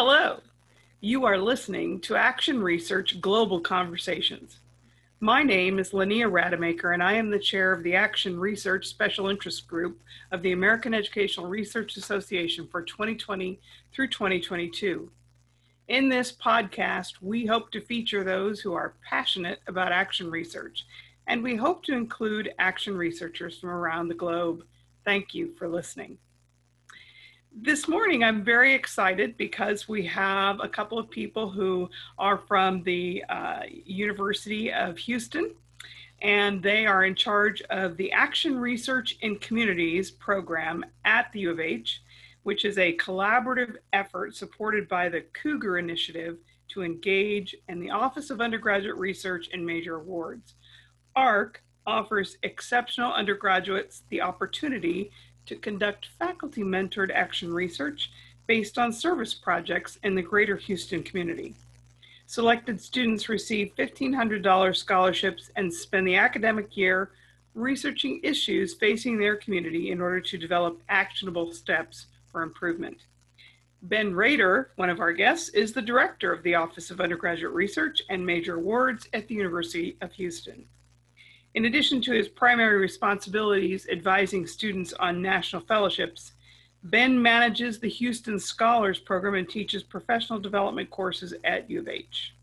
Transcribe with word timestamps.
Hello, 0.00 0.38
you 1.00 1.24
are 1.24 1.36
listening 1.36 1.98
to 2.02 2.14
Action 2.14 2.62
Research 2.62 3.20
Global 3.20 3.60
Conversations. 3.60 4.60
My 5.18 5.42
name 5.42 5.80
is 5.80 5.90
Linnea 5.90 6.30
Rademacher, 6.30 6.92
and 6.92 7.02
I 7.02 7.14
am 7.14 7.30
the 7.30 7.38
chair 7.40 7.72
of 7.72 7.82
the 7.82 7.96
Action 7.96 8.38
Research 8.38 8.86
Special 8.86 9.26
Interest 9.26 9.66
Group 9.66 10.00
of 10.30 10.40
the 10.42 10.52
American 10.52 10.94
Educational 10.94 11.48
Research 11.48 11.96
Association 11.96 12.68
for 12.68 12.82
2020 12.82 13.58
through 13.92 14.06
2022. 14.06 15.10
In 15.88 16.08
this 16.08 16.30
podcast, 16.30 17.14
we 17.20 17.44
hope 17.44 17.72
to 17.72 17.80
feature 17.80 18.22
those 18.22 18.60
who 18.60 18.74
are 18.74 18.94
passionate 19.04 19.58
about 19.66 19.90
action 19.90 20.30
research, 20.30 20.86
and 21.26 21.42
we 21.42 21.56
hope 21.56 21.82
to 21.86 21.92
include 21.92 22.54
action 22.60 22.96
researchers 22.96 23.58
from 23.58 23.70
around 23.70 24.06
the 24.06 24.14
globe. 24.14 24.62
Thank 25.04 25.34
you 25.34 25.56
for 25.58 25.68
listening. 25.68 26.18
This 27.60 27.88
morning, 27.88 28.22
I'm 28.22 28.44
very 28.44 28.72
excited 28.72 29.36
because 29.36 29.88
we 29.88 30.06
have 30.06 30.60
a 30.60 30.68
couple 30.68 30.96
of 30.96 31.10
people 31.10 31.50
who 31.50 31.90
are 32.16 32.38
from 32.38 32.84
the 32.84 33.24
uh, 33.28 33.62
University 33.84 34.72
of 34.72 34.96
Houston, 34.98 35.56
and 36.22 36.62
they 36.62 36.86
are 36.86 37.04
in 37.04 37.16
charge 37.16 37.60
of 37.62 37.96
the 37.96 38.12
Action 38.12 38.56
Research 38.60 39.18
in 39.22 39.40
Communities 39.40 40.08
program 40.08 40.84
at 41.04 41.32
the 41.32 41.40
U 41.40 41.50
of 41.50 41.58
H, 41.58 42.00
which 42.44 42.64
is 42.64 42.78
a 42.78 42.96
collaborative 42.96 43.78
effort 43.92 44.36
supported 44.36 44.88
by 44.88 45.08
the 45.08 45.22
Cougar 45.32 45.78
Initiative 45.78 46.36
to 46.68 46.84
engage 46.84 47.56
in 47.68 47.80
the 47.80 47.90
Office 47.90 48.30
of 48.30 48.40
Undergraduate 48.40 48.98
Research 48.98 49.48
and 49.52 49.66
Major 49.66 49.96
Awards. 49.96 50.54
ARC 51.16 51.64
offers 51.88 52.36
exceptional 52.44 53.12
undergraduates 53.12 54.02
the 54.10 54.20
opportunity 54.20 55.10
to 55.48 55.56
conduct 55.56 56.08
faculty 56.18 56.62
mentored 56.62 57.10
action 57.12 57.52
research 57.52 58.10
based 58.46 58.78
on 58.78 58.92
service 58.92 59.34
projects 59.34 59.98
in 60.04 60.14
the 60.14 60.22
greater 60.22 60.56
Houston 60.56 61.02
community. 61.02 61.54
Selected 62.26 62.80
students 62.80 63.28
receive 63.28 63.74
$1,500 63.76 64.76
scholarships 64.76 65.50
and 65.56 65.72
spend 65.72 66.06
the 66.06 66.16
academic 66.16 66.76
year 66.76 67.10
researching 67.54 68.20
issues 68.22 68.74
facing 68.74 69.18
their 69.18 69.36
community 69.36 69.90
in 69.90 70.00
order 70.00 70.20
to 70.20 70.38
develop 70.38 70.80
actionable 70.88 71.50
steps 71.52 72.06
for 72.30 72.42
improvement. 72.42 72.98
Ben 73.82 74.14
Rader, 74.14 74.70
one 74.76 74.90
of 74.90 75.00
our 75.00 75.12
guests, 75.12 75.48
is 75.50 75.72
the 75.72 75.80
director 75.80 76.32
of 76.32 76.42
the 76.42 76.54
Office 76.54 76.90
of 76.90 77.00
Undergraduate 77.00 77.54
Research 77.54 78.02
and 78.10 78.24
Major 78.24 78.56
Awards 78.56 79.08
at 79.12 79.28
the 79.28 79.34
University 79.34 79.96
of 80.00 80.12
Houston. 80.12 80.64
In 81.58 81.64
addition 81.64 82.00
to 82.02 82.12
his 82.12 82.28
primary 82.28 82.78
responsibilities 82.78 83.88
advising 83.90 84.46
students 84.46 84.92
on 84.92 85.20
national 85.20 85.62
fellowships, 85.62 86.34
Ben 86.84 87.20
manages 87.20 87.80
the 87.80 87.88
Houston 87.88 88.38
Scholars 88.38 89.00
Program 89.00 89.34
and 89.34 89.48
teaches 89.48 89.82
professional 89.82 90.38
development 90.38 90.88
courses 90.90 91.34
at 91.42 91.68
U 91.68 91.80
of 91.80 91.88
H. 91.88 92.36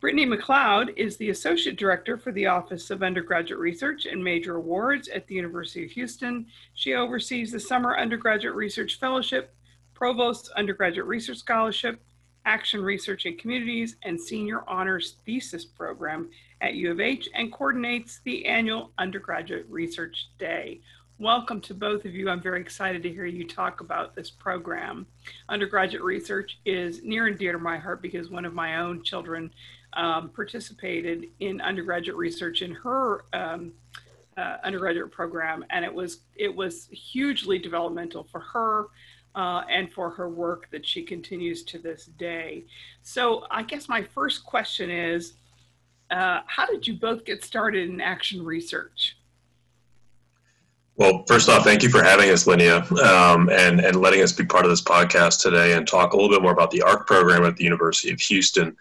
Brittany 0.00 0.26
McLeod 0.26 0.92
is 0.98 1.16
the 1.16 1.30
Associate 1.30 1.74
Director 1.74 2.18
for 2.18 2.30
the 2.32 2.46
Office 2.46 2.90
of 2.90 3.02
Undergraduate 3.02 3.58
Research 3.58 4.04
and 4.04 4.22
Major 4.22 4.56
Awards 4.56 5.08
at 5.08 5.26
the 5.26 5.36
University 5.36 5.86
of 5.86 5.90
Houston. 5.92 6.44
She 6.74 6.92
oversees 6.92 7.50
the 7.50 7.58
Summer 7.58 7.96
Undergraduate 7.96 8.54
Research 8.54 9.00
Fellowship, 9.00 9.54
Provost 9.94 10.50
Undergraduate 10.58 11.06
Research 11.06 11.38
Scholarship, 11.38 11.98
Action 12.44 12.82
Research 12.82 13.24
in 13.24 13.38
Communities, 13.38 13.96
and 14.02 14.20
Senior 14.20 14.62
Honors 14.68 15.16
Thesis 15.24 15.64
Program 15.64 16.28
at 16.60 16.74
U 16.74 16.90
of 16.90 17.00
H 17.00 17.28
and 17.34 17.52
coordinates 17.52 18.20
the 18.24 18.46
annual 18.46 18.92
Undergraduate 18.98 19.66
Research 19.68 20.28
Day. 20.38 20.80
Welcome 21.18 21.60
to 21.62 21.74
both 21.74 22.04
of 22.04 22.14
you. 22.14 22.30
I'm 22.30 22.40
very 22.40 22.60
excited 22.60 23.02
to 23.02 23.10
hear 23.10 23.26
you 23.26 23.46
talk 23.46 23.80
about 23.80 24.14
this 24.14 24.30
program. 24.30 25.06
Undergraduate 25.48 26.02
research 26.02 26.58
is 26.64 27.02
near 27.02 27.26
and 27.26 27.38
dear 27.38 27.52
to 27.52 27.58
my 27.58 27.76
heart 27.76 28.00
because 28.00 28.30
one 28.30 28.44
of 28.44 28.54
my 28.54 28.78
own 28.78 29.02
children 29.02 29.50
um, 29.94 30.30
participated 30.30 31.26
in 31.40 31.60
undergraduate 31.60 32.16
research 32.16 32.62
in 32.62 32.72
her 32.72 33.24
um, 33.32 33.72
uh, 34.36 34.56
undergraduate 34.64 35.10
program, 35.10 35.64
and 35.70 35.84
it 35.84 35.92
was 35.92 36.20
it 36.36 36.54
was 36.54 36.88
hugely 36.90 37.58
developmental 37.58 38.24
for 38.24 38.40
her 38.40 38.86
uh, 39.34 39.62
and 39.68 39.92
for 39.92 40.10
her 40.10 40.28
work 40.28 40.70
that 40.70 40.86
she 40.86 41.02
continues 41.02 41.62
to 41.64 41.78
this 41.78 42.06
day. 42.06 42.64
So 43.02 43.46
I 43.50 43.62
guess 43.62 43.88
my 43.88 44.02
first 44.02 44.44
question 44.44 44.90
is, 44.90 45.34
uh, 46.10 46.40
how 46.46 46.66
did 46.66 46.86
you 46.86 46.94
both 46.94 47.24
get 47.24 47.44
started 47.44 47.88
in 47.88 48.00
action 48.00 48.44
research? 48.44 49.16
Well, 50.96 51.24
first 51.26 51.48
off, 51.48 51.64
thank 51.64 51.82
you 51.82 51.88
for 51.88 52.02
having 52.02 52.28
us, 52.28 52.44
Linnea, 52.44 52.90
um, 53.02 53.48
and, 53.48 53.80
and 53.80 53.96
letting 53.96 54.20
us 54.20 54.32
be 54.32 54.44
part 54.44 54.66
of 54.66 54.70
this 54.70 54.82
podcast 54.82 55.40
today 55.40 55.72
and 55.72 55.88
talk 55.88 56.12
a 56.12 56.16
little 56.16 56.30
bit 56.30 56.42
more 56.42 56.52
about 56.52 56.70
the 56.70 56.82
ARC 56.82 57.06
program 57.06 57.42
at 57.44 57.56
the 57.56 57.64
University 57.64 58.12
of 58.12 58.20
Houston. 58.20 58.76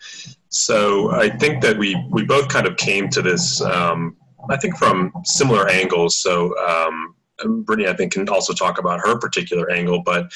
So 0.49 1.11
I 1.11 1.29
think 1.29 1.61
that 1.61 1.77
we, 1.77 1.95
we 2.09 2.25
both 2.25 2.49
kind 2.49 2.67
of 2.67 2.75
came 2.75 3.07
to 3.09 3.21
this, 3.21 3.61
um, 3.61 4.17
I 4.49 4.57
think, 4.57 4.75
from 4.75 5.13
similar 5.23 5.69
angles. 5.69 6.17
So 6.17 6.53
um, 6.57 7.15
Brittany, 7.63 7.87
I 7.87 7.95
think, 7.95 8.11
can 8.11 8.27
also 8.27 8.51
talk 8.51 8.79
about 8.79 8.99
her 8.99 9.17
particular 9.17 9.71
angle, 9.71 10.01
but 10.03 10.33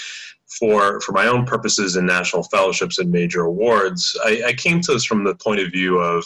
for 0.60 1.02
for 1.02 1.14
my 1.14 1.28
own 1.28 1.46
purposes 1.46 1.96
in 1.96 2.06
national 2.06 2.44
fellowships 2.44 3.00
and 3.00 3.12
major 3.12 3.42
awards, 3.42 4.18
I, 4.24 4.44
I 4.48 4.54
came 4.54 4.82
to 4.82 4.94
this 4.94 5.04
from 5.04 5.24
the 5.24 5.36
point 5.36 5.60
of 5.60 5.72
view 5.72 5.98
of 5.98 6.26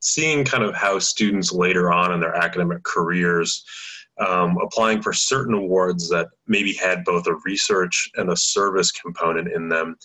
seeing 0.00 0.44
kind 0.44 0.64
of 0.64 0.74
how 0.74 0.98
students 0.98 1.52
later 1.52 1.92
on 1.92 2.12
in 2.12 2.20
their 2.20 2.34
academic 2.34 2.82
careers 2.82 3.64
um, 4.18 4.58
applying 4.62 5.00
for 5.00 5.12
certain 5.12 5.54
awards 5.54 6.08
that 6.08 6.28
maybe 6.46 6.72
had 6.72 7.04
both 7.04 7.26
a 7.26 7.36
research 7.44 8.10
and 8.16 8.30
a 8.30 8.36
service 8.36 8.90
component 8.90 9.48
in 9.52 9.68
them 9.68 9.96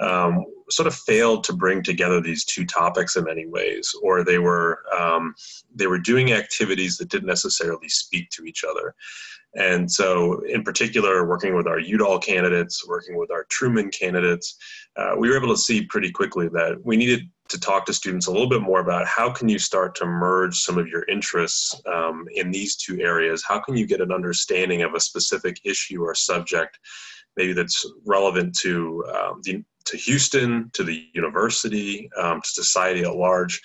um, 0.00 0.44
sort 0.70 0.86
of 0.86 0.94
failed 0.94 1.44
to 1.44 1.52
bring 1.52 1.82
together 1.82 2.20
these 2.20 2.44
two 2.44 2.64
topics 2.64 3.16
in 3.16 3.24
many 3.24 3.46
ways 3.46 3.94
or 4.02 4.24
they 4.24 4.38
were 4.38 4.82
um, 4.98 5.34
they 5.74 5.86
were 5.86 5.98
doing 5.98 6.32
activities 6.32 6.96
that 6.96 7.08
didn't 7.08 7.26
necessarily 7.26 7.88
speak 7.88 8.30
to 8.30 8.44
each 8.44 8.64
other 8.64 8.94
and 9.54 9.90
so, 9.90 10.40
in 10.44 10.62
particular, 10.62 11.26
working 11.26 11.56
with 11.56 11.66
our 11.66 11.78
Udall 11.78 12.18
candidates, 12.18 12.86
working 12.86 13.16
with 13.16 13.30
our 13.30 13.44
Truman 13.44 13.90
candidates, 13.90 14.56
uh, 14.96 15.14
we 15.16 15.30
were 15.30 15.36
able 15.36 15.48
to 15.48 15.56
see 15.56 15.86
pretty 15.86 16.10
quickly 16.10 16.48
that 16.48 16.76
we 16.84 16.96
needed 16.96 17.22
to 17.48 17.58
talk 17.58 17.86
to 17.86 17.94
students 17.94 18.26
a 18.26 18.30
little 18.30 18.48
bit 18.48 18.60
more 18.60 18.80
about 18.80 19.06
how 19.06 19.30
can 19.30 19.48
you 19.48 19.58
start 19.58 19.94
to 19.94 20.04
merge 20.04 20.58
some 20.58 20.76
of 20.76 20.86
your 20.86 21.04
interests 21.04 21.80
um, 21.86 22.26
in 22.34 22.50
these 22.50 22.76
two 22.76 23.00
areas. 23.00 23.42
How 23.46 23.58
can 23.58 23.74
you 23.74 23.86
get 23.86 24.02
an 24.02 24.12
understanding 24.12 24.82
of 24.82 24.94
a 24.94 25.00
specific 25.00 25.58
issue 25.64 26.02
or 26.02 26.14
subject, 26.14 26.78
maybe 27.36 27.54
that's 27.54 27.90
relevant 28.04 28.54
to 28.58 29.04
um, 29.14 29.40
the, 29.44 29.64
to 29.86 29.96
Houston, 29.96 30.70
to 30.74 30.84
the 30.84 31.06
university, 31.14 32.10
um, 32.18 32.42
to 32.42 32.48
society 32.50 33.02
at 33.02 33.16
large, 33.16 33.62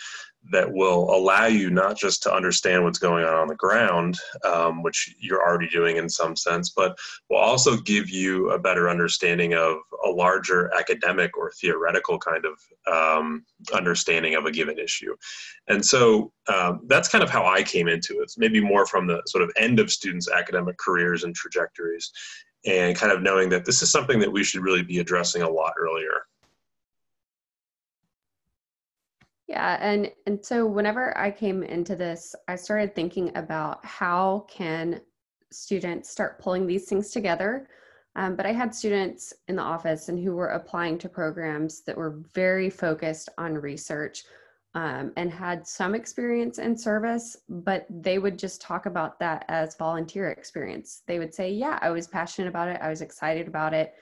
that 0.51 0.71
will 0.71 1.15
allow 1.15 1.45
you 1.45 1.69
not 1.69 1.97
just 1.97 2.21
to 2.23 2.33
understand 2.33 2.83
what's 2.83 2.99
going 2.99 3.23
on 3.23 3.33
on 3.33 3.47
the 3.47 3.55
ground, 3.55 4.19
um, 4.43 4.83
which 4.83 5.15
you're 5.19 5.41
already 5.41 5.69
doing 5.69 5.97
in 5.97 6.09
some 6.09 6.35
sense, 6.35 6.71
but 6.71 6.97
will 7.29 7.37
also 7.37 7.77
give 7.77 8.09
you 8.09 8.51
a 8.51 8.59
better 8.59 8.89
understanding 8.89 9.53
of 9.53 9.77
a 10.05 10.09
larger 10.09 10.73
academic 10.77 11.37
or 11.37 11.51
theoretical 11.51 12.19
kind 12.19 12.45
of 12.45 12.59
um, 12.93 13.45
understanding 13.73 14.35
of 14.35 14.45
a 14.45 14.51
given 14.51 14.77
issue. 14.77 15.15
And 15.69 15.83
so 15.83 16.33
um, 16.53 16.81
that's 16.87 17.09
kind 17.09 17.23
of 17.23 17.29
how 17.29 17.45
I 17.45 17.63
came 17.63 17.87
into 17.87 18.19
it. 18.19 18.23
It's 18.23 18.37
maybe 18.37 18.59
more 18.59 18.85
from 18.85 19.07
the 19.07 19.21
sort 19.27 19.43
of 19.43 19.51
end 19.55 19.79
of 19.79 19.91
students' 19.91 20.29
academic 20.29 20.77
careers 20.77 21.23
and 21.23 21.33
trajectories, 21.33 22.11
and 22.65 22.95
kind 22.95 23.11
of 23.11 23.21
knowing 23.21 23.49
that 23.49 23.65
this 23.65 23.81
is 23.81 23.91
something 23.91 24.19
that 24.19 24.31
we 24.31 24.43
should 24.43 24.61
really 24.61 24.83
be 24.83 24.99
addressing 24.99 25.41
a 25.41 25.49
lot 25.49 25.73
earlier. 25.77 26.23
Yeah, 29.47 29.77
and 29.81 30.09
and 30.25 30.43
so 30.43 30.65
whenever 30.65 31.17
I 31.17 31.29
came 31.31 31.63
into 31.63 31.95
this, 31.95 32.33
I 32.47 32.55
started 32.55 32.95
thinking 32.95 33.35
about 33.35 33.85
how 33.85 34.45
can 34.49 35.01
students 35.51 36.09
start 36.09 36.39
pulling 36.39 36.65
these 36.65 36.85
things 36.87 37.11
together. 37.11 37.67
Um, 38.15 38.35
but 38.35 38.45
I 38.45 38.53
had 38.53 38.73
students 38.75 39.33
in 39.47 39.55
the 39.55 39.61
office 39.63 40.07
and 40.09 40.19
who 40.19 40.35
were 40.35 40.49
applying 40.49 40.97
to 40.99 41.09
programs 41.09 41.81
that 41.81 41.97
were 41.97 42.21
very 42.33 42.69
focused 42.69 43.29
on 43.37 43.55
research 43.55 44.23
um, 44.75 45.11
and 45.17 45.31
had 45.31 45.67
some 45.67 45.95
experience 45.95 46.59
in 46.59 46.77
service, 46.77 47.35
but 47.49 47.85
they 47.89 48.19
would 48.19 48.39
just 48.39 48.61
talk 48.61 48.85
about 48.85 49.19
that 49.19 49.45
as 49.47 49.75
volunteer 49.75 50.29
experience. 50.29 51.03
They 51.07 51.19
would 51.19 51.33
say, 51.33 51.51
"Yeah, 51.51 51.79
I 51.81 51.89
was 51.89 52.07
passionate 52.07 52.47
about 52.47 52.69
it. 52.69 52.79
I 52.81 52.89
was 52.89 53.01
excited 53.01 53.47
about 53.47 53.73
it." 53.73 53.93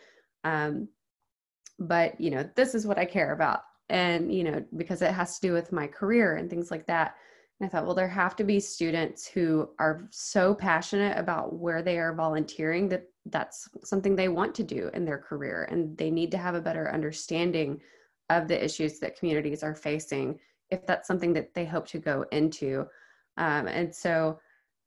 Um, 0.43 0.87
but 1.79 2.19
you 2.21 2.31
know, 2.31 2.47
this 2.55 2.75
is 2.75 2.85
what 2.85 2.99
I 2.99 3.05
care 3.05 3.33
about 3.33 3.61
and 3.91 4.33
you 4.33 4.43
know 4.43 4.63
because 4.77 5.01
it 5.01 5.11
has 5.11 5.37
to 5.37 5.47
do 5.47 5.53
with 5.53 5.71
my 5.71 5.85
career 5.85 6.37
and 6.37 6.49
things 6.49 6.71
like 6.71 6.87
that. 6.87 7.15
And 7.59 7.67
i 7.67 7.69
thought 7.69 7.85
well 7.85 7.93
there 7.93 8.07
have 8.07 8.35
to 8.37 8.43
be 8.43 8.59
students 8.59 9.27
who 9.27 9.69
are 9.77 10.07
so 10.09 10.55
passionate 10.55 11.15
about 11.17 11.53
where 11.53 11.83
they 11.83 11.99
are 11.99 12.15
volunteering 12.15 12.89
that 12.89 13.03
that's 13.27 13.69
something 13.83 14.15
they 14.15 14.29
want 14.29 14.55
to 14.55 14.63
do 14.63 14.89
in 14.95 15.05
their 15.05 15.19
career 15.19 15.67
and 15.69 15.95
they 15.97 16.09
need 16.09 16.31
to 16.31 16.39
have 16.39 16.55
a 16.55 16.61
better 16.61 16.91
understanding 16.91 17.79
of 18.31 18.47
the 18.47 18.63
issues 18.63 18.97
that 18.99 19.17
communities 19.19 19.61
are 19.61 19.75
facing 19.75 20.39
if 20.71 20.85
that's 20.87 21.07
something 21.07 21.33
that 21.33 21.53
they 21.53 21.65
hope 21.65 21.85
to 21.85 21.99
go 21.99 22.25
into. 22.31 22.87
Um, 23.37 23.67
and 23.67 23.93
so 23.93 24.39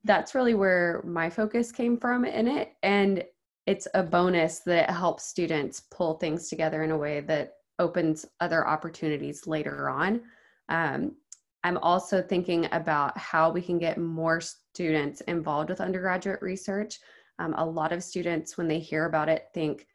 that's 0.03 0.35
really 0.35 0.55
where 0.55 1.03
my 1.07 1.29
focus 1.31 1.71
came 1.71 1.99
from 1.99 2.25
in 2.25 2.49
it 2.49 2.73
and 2.83 3.23
it's 3.67 3.89
a 3.95 4.03
bonus 4.03 4.61
that 4.61 4.91
helps 4.91 5.25
students 5.25 5.83
pull 5.91 6.15
things 6.15 6.49
together 6.49 6.83
in 6.83 6.91
a 6.91 6.99
way 6.99 7.21
that 7.21 7.55
opens 7.79 8.26
other 8.41 8.67
opportunities 8.67 9.47
later 9.47 9.88
on. 9.88 10.23
Um, 10.69 11.17
I'm 11.65 11.79
also 11.79 12.21
thinking 12.21 12.69
about 12.73 13.17
how 13.17 13.50
we 13.50 13.62
can 13.62 13.79
get 13.79 13.99
more 13.99 14.41
students 14.41 15.23
involved 15.23 15.71
with 15.71 15.81
undergraduate 15.81 16.43
research. 16.43 17.00
Um, 17.38 17.55
a 17.56 17.65
lot 17.65 17.93
of 17.93 18.03
students, 18.03 18.59
when 18.59 18.69
they 18.69 18.79
hear 18.79 19.06
about 19.06 19.29
it, 19.29 19.49
think 19.55 19.87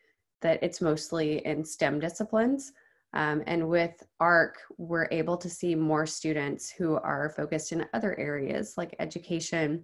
that 0.41 0.59
it's 0.63 0.81
mostly 0.81 1.45
in 1.45 1.63
STEM 1.63 1.99
disciplines. 1.99 2.71
Um, 3.13 3.43
and 3.47 3.67
with 3.67 4.03
ARC, 4.19 4.57
we're 4.77 5.07
able 5.11 5.37
to 5.37 5.49
see 5.49 5.75
more 5.75 6.05
students 6.05 6.69
who 6.69 6.95
are 6.97 7.29
focused 7.29 7.71
in 7.71 7.85
other 7.93 8.17
areas 8.19 8.75
like 8.77 8.95
education, 8.99 9.83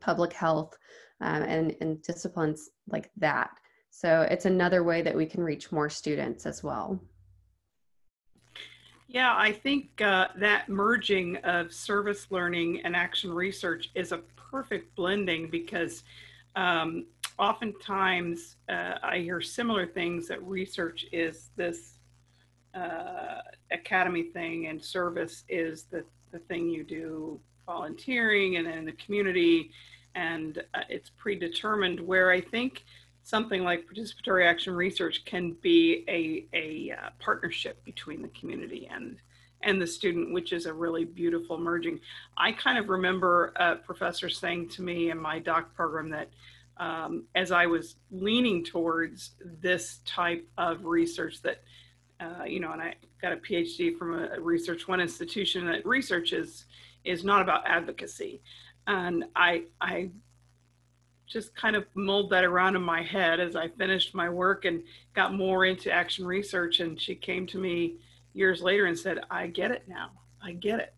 public 0.00 0.32
health, 0.32 0.76
um, 1.20 1.42
and, 1.42 1.76
and 1.80 2.02
disciplines 2.02 2.70
like 2.88 3.10
that. 3.16 3.50
So 3.90 4.22
it's 4.22 4.46
another 4.46 4.82
way 4.82 5.02
that 5.02 5.16
we 5.16 5.26
can 5.26 5.42
reach 5.42 5.70
more 5.70 5.88
students 5.88 6.46
as 6.46 6.62
well. 6.64 7.00
Yeah, 9.06 9.34
I 9.36 9.52
think 9.52 10.00
uh, 10.00 10.28
that 10.36 10.68
merging 10.68 11.36
of 11.38 11.72
service 11.72 12.26
learning 12.30 12.80
and 12.84 12.96
action 12.96 13.32
research 13.32 13.90
is 13.94 14.12
a 14.12 14.18
perfect 14.50 14.94
blending 14.96 15.50
because 15.50 16.02
um, 16.56 17.06
oftentimes 17.38 18.56
uh, 18.68 18.94
I 19.02 19.18
hear 19.18 19.40
similar 19.40 19.86
things 19.86 20.26
that 20.28 20.42
research 20.42 21.06
is 21.12 21.50
this 21.56 21.98
uh, 22.74 23.40
academy 23.70 24.24
thing 24.24 24.66
and 24.66 24.82
service 24.82 25.44
is 25.48 25.84
the, 25.84 26.04
the 26.32 26.38
thing 26.40 26.68
you 26.68 26.82
do 26.82 27.40
volunteering 27.66 28.56
and 28.56 28.66
in 28.66 28.84
the 28.84 28.92
community 28.92 29.70
and 30.14 30.62
uh, 30.74 30.80
it's 30.88 31.10
predetermined. 31.10 32.00
Where 32.00 32.30
I 32.30 32.40
think 32.40 32.84
something 33.24 33.64
like 33.64 33.88
participatory 33.88 34.46
action 34.46 34.74
research 34.74 35.24
can 35.24 35.56
be 35.62 36.04
a, 36.08 36.46
a 36.56 36.94
uh, 36.94 37.08
partnership 37.18 37.82
between 37.84 38.22
the 38.22 38.28
community 38.28 38.88
and 38.92 39.16
and 39.62 39.80
the 39.80 39.86
student, 39.86 40.34
which 40.34 40.52
is 40.52 40.66
a 40.66 40.72
really 40.72 41.06
beautiful 41.06 41.58
merging. 41.58 41.98
I 42.36 42.52
kind 42.52 42.76
of 42.76 42.90
remember 42.90 43.54
a 43.56 43.76
professor 43.76 44.28
saying 44.28 44.68
to 44.70 44.82
me 44.82 45.10
in 45.10 45.18
my 45.18 45.38
doc 45.38 45.74
program 45.74 46.10
that 46.10 46.28
um, 46.76 47.24
as 47.34 47.50
I 47.50 47.64
was 47.64 47.96
leaning 48.10 48.62
towards 48.62 49.30
this 49.42 50.00
type 50.04 50.46
of 50.58 50.84
research 50.84 51.40
that, 51.42 51.62
uh, 52.20 52.44
you 52.44 52.60
know, 52.60 52.72
and 52.72 52.82
I 52.82 52.94
got 53.22 53.32
a 53.32 53.36
PhD 53.36 53.96
from 53.96 54.22
a 54.22 54.38
research 54.38 54.86
one 54.86 55.00
institution 55.00 55.66
that 55.66 55.86
research 55.86 56.34
is, 56.34 56.66
is 57.04 57.24
not 57.24 57.40
about 57.40 57.66
advocacy. 57.66 58.42
And 58.86 59.24
I, 59.34 59.62
I 59.80 60.10
just 61.34 61.54
kind 61.56 61.74
of 61.74 61.84
mulled 61.94 62.30
that 62.30 62.44
around 62.44 62.76
in 62.76 62.82
my 62.82 63.02
head 63.02 63.40
as 63.40 63.56
I 63.56 63.66
finished 63.66 64.14
my 64.14 64.30
work 64.30 64.64
and 64.66 64.84
got 65.14 65.34
more 65.34 65.64
into 65.64 65.90
action 65.90 66.24
research. 66.24 66.78
And 66.78 66.98
she 66.98 67.16
came 67.16 67.44
to 67.48 67.58
me 67.58 67.96
years 68.34 68.62
later 68.62 68.86
and 68.86 68.96
said, 68.96 69.18
I 69.32 69.48
get 69.48 69.72
it 69.72 69.82
now. 69.88 70.12
I 70.40 70.52
get 70.52 70.78
it. 70.78 70.94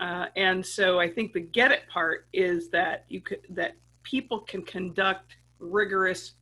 Uh, 0.00 0.26
and 0.34 0.66
so 0.66 0.98
I 0.98 1.08
think 1.08 1.32
the 1.32 1.40
get 1.40 1.70
it 1.70 1.88
part 1.88 2.26
is 2.32 2.68
that 2.70 3.04
you 3.08 3.20
could, 3.20 3.42
that 3.50 3.76
people 4.02 4.40
can 4.40 4.62
conduct 4.62 5.36
rigorous, 5.60 6.32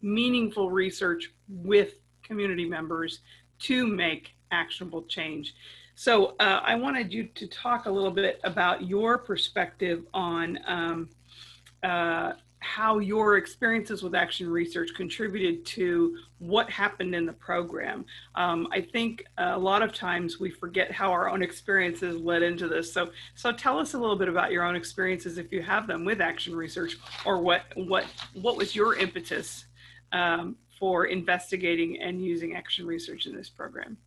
meaningful 0.00 0.70
research 0.70 1.32
with 1.48 1.94
community 2.22 2.64
members 2.64 3.22
to 3.58 3.88
make 3.88 4.36
actionable 4.52 5.02
change. 5.02 5.52
So 5.96 6.36
uh, 6.38 6.60
I 6.62 6.76
wanted 6.76 7.12
you 7.12 7.24
to 7.24 7.48
talk 7.48 7.86
a 7.86 7.90
little 7.90 8.12
bit 8.12 8.40
about 8.44 8.86
your 8.86 9.18
perspective 9.18 10.04
on 10.14 10.60
um, 10.66 11.08
uh, 11.82 12.34
how 12.64 12.98
your 12.98 13.36
experiences 13.36 14.02
with 14.02 14.14
action 14.14 14.48
research 14.48 14.94
contributed 14.96 15.66
to 15.66 16.16
what 16.38 16.70
happened 16.70 17.14
in 17.14 17.26
the 17.26 17.32
program. 17.34 18.06
Um, 18.36 18.68
I 18.72 18.80
think 18.80 19.22
a 19.36 19.58
lot 19.58 19.82
of 19.82 19.92
times 19.92 20.40
we 20.40 20.50
forget 20.50 20.90
how 20.90 21.12
our 21.12 21.28
own 21.28 21.42
experiences 21.42 22.16
led 22.16 22.42
into 22.42 22.66
this. 22.66 22.90
So, 22.90 23.10
so 23.34 23.52
tell 23.52 23.78
us 23.78 23.92
a 23.92 23.98
little 23.98 24.16
bit 24.16 24.28
about 24.28 24.50
your 24.50 24.64
own 24.64 24.76
experiences, 24.76 25.36
if 25.36 25.52
you 25.52 25.60
have 25.60 25.86
them, 25.86 26.06
with 26.06 26.22
action 26.22 26.56
research, 26.56 26.96
or 27.26 27.38
what 27.38 27.62
what 27.76 28.06
what 28.32 28.56
was 28.56 28.74
your 28.74 28.96
impetus 28.96 29.66
um, 30.12 30.56
for 30.78 31.04
investigating 31.04 32.00
and 32.00 32.24
using 32.24 32.56
action 32.56 32.86
research 32.86 33.26
in 33.26 33.36
this 33.36 33.50
program. 33.50 33.98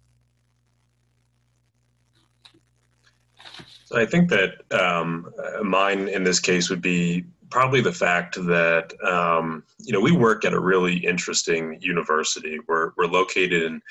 So 3.86 3.98
I 3.98 4.06
think 4.06 4.30
that 4.30 4.56
um, 4.72 5.32
mine 5.64 6.10
in 6.10 6.24
this 6.24 6.40
case 6.40 6.70
would 6.70 6.82
be 6.82 7.24
probably 7.50 7.82
the 7.82 7.94
fact 7.94 8.36
that 8.36 8.94
um, 9.04 9.64
you 9.80 9.94
know 9.94 10.00
we 10.00 10.12
work 10.12 10.46
at 10.46 10.54
a 10.54 10.60
really 10.60 10.98
interesting 10.98 11.78
university. 11.82 12.60
We're 12.68 12.92
we're 12.98 13.08
located 13.08 13.64
in 13.64 13.82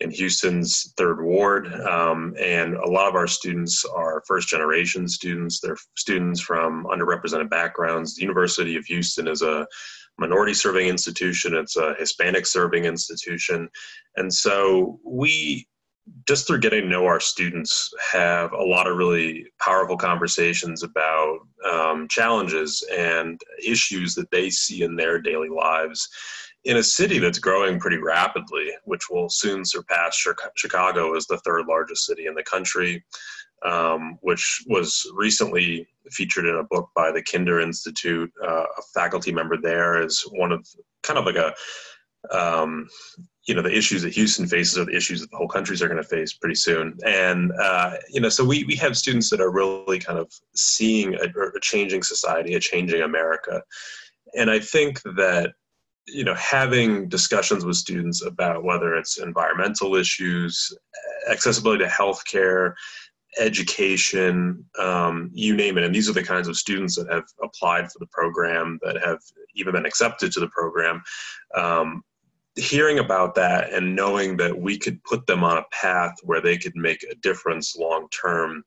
in 0.00 0.10
Houston's 0.10 0.94
third 0.96 1.22
ward, 1.22 1.72
um, 1.82 2.34
and 2.40 2.74
a 2.74 2.88
lot 2.88 3.08
of 3.08 3.14
our 3.14 3.26
students 3.26 3.84
are 3.84 4.22
first 4.26 4.48
generation 4.48 5.08
students. 5.08 5.60
They're 5.60 5.76
students 5.96 6.40
from 6.40 6.84
underrepresented 6.86 7.50
backgrounds. 7.50 8.14
The 8.14 8.22
University 8.22 8.76
of 8.76 8.84
Houston 8.86 9.28
is 9.28 9.42
a 9.42 9.66
minority 10.18 10.54
serving 10.54 10.88
institution. 10.88 11.54
It's 11.54 11.76
a 11.76 11.94
Hispanic 11.98 12.46
serving 12.46 12.84
institution, 12.84 13.68
and 14.16 14.32
so 14.32 15.00
we 15.04 15.66
just 16.26 16.46
through 16.46 16.60
getting 16.60 16.82
to 16.82 16.88
know 16.88 17.06
our 17.06 17.20
students, 17.20 17.92
have 18.12 18.52
a 18.52 18.62
lot 18.62 18.86
of 18.86 18.96
really 18.96 19.46
powerful 19.60 19.96
conversations 19.96 20.82
about 20.82 21.40
um, 21.70 22.08
challenges 22.08 22.84
and 22.92 23.40
issues 23.64 24.14
that 24.14 24.30
they 24.30 24.50
see 24.50 24.82
in 24.82 24.96
their 24.96 25.20
daily 25.20 25.48
lives 25.48 26.08
in 26.64 26.76
a 26.76 26.82
city 26.82 27.18
that's 27.18 27.38
growing 27.38 27.80
pretty 27.80 27.96
rapidly, 27.96 28.70
which 28.84 29.08
will 29.10 29.28
soon 29.28 29.64
surpass 29.64 30.22
Chicago 30.54 31.16
as 31.16 31.26
the 31.26 31.38
third 31.38 31.66
largest 31.66 32.04
city 32.04 32.26
in 32.26 32.34
the 32.34 32.42
country, 32.42 33.02
um, 33.64 34.18
which 34.20 34.62
was 34.66 35.10
recently 35.14 35.86
featured 36.10 36.46
in 36.46 36.56
a 36.56 36.64
book 36.64 36.90
by 36.94 37.10
the 37.10 37.22
Kinder 37.22 37.60
Institute. 37.60 38.30
Uh, 38.42 38.64
a 38.64 38.82
faculty 38.92 39.32
member 39.32 39.56
there 39.56 40.02
is 40.02 40.22
one 40.32 40.52
of 40.52 40.66
kind 41.02 41.18
of 41.18 41.24
like 41.24 41.36
a 41.36 41.54
um, 42.30 42.86
you 43.46 43.54
know 43.54 43.62
the 43.62 43.76
issues 43.76 44.02
that 44.02 44.12
Houston 44.12 44.46
faces 44.46 44.78
are 44.78 44.84
the 44.84 44.96
issues 44.96 45.20
that 45.20 45.30
the 45.30 45.36
whole 45.36 45.48
countries 45.48 45.82
are 45.82 45.88
going 45.88 46.02
to 46.02 46.08
face 46.08 46.32
pretty 46.34 46.54
soon. 46.54 46.98
And 47.04 47.52
uh, 47.60 47.94
you 48.10 48.20
know, 48.20 48.28
so 48.28 48.44
we 48.44 48.64
we 48.64 48.76
have 48.76 48.96
students 48.96 49.30
that 49.30 49.40
are 49.40 49.50
really 49.50 49.98
kind 49.98 50.18
of 50.18 50.30
seeing 50.54 51.14
a, 51.14 51.26
a 51.26 51.60
changing 51.60 52.02
society, 52.02 52.54
a 52.54 52.60
changing 52.60 53.02
America. 53.02 53.62
And 54.36 54.50
I 54.50 54.60
think 54.60 55.02
that 55.16 55.52
you 56.06 56.24
know 56.24 56.34
having 56.34 57.08
discussions 57.08 57.64
with 57.64 57.76
students 57.76 58.24
about 58.24 58.62
whether 58.62 58.94
it's 58.94 59.18
environmental 59.18 59.94
issues, 59.94 60.76
accessibility 61.30 61.84
to 61.84 61.90
healthcare, 61.90 62.74
education, 63.38 64.64
um, 64.78 65.30
you 65.32 65.54
name 65.54 65.78
it. 65.78 65.84
And 65.84 65.94
these 65.94 66.10
are 66.10 66.14
the 66.14 66.22
kinds 66.22 66.48
of 66.48 66.56
students 66.56 66.96
that 66.96 67.10
have 67.10 67.24
applied 67.42 67.90
for 67.90 67.98
the 68.00 68.06
program, 68.06 68.78
that 68.82 69.02
have 69.04 69.20
even 69.54 69.72
been 69.72 69.86
accepted 69.86 70.32
to 70.32 70.40
the 70.40 70.48
program. 70.48 71.02
Um, 71.54 72.02
hearing 72.56 72.98
about 72.98 73.34
that 73.36 73.72
and 73.72 73.94
knowing 73.94 74.36
that 74.36 74.58
we 74.58 74.76
could 74.76 75.02
put 75.04 75.26
them 75.26 75.44
on 75.44 75.58
a 75.58 75.64
path 75.70 76.14
where 76.22 76.40
they 76.40 76.58
could 76.58 76.74
make 76.74 77.02
a 77.04 77.14
difference 77.16 77.76
long 77.76 78.08
term 78.10 78.64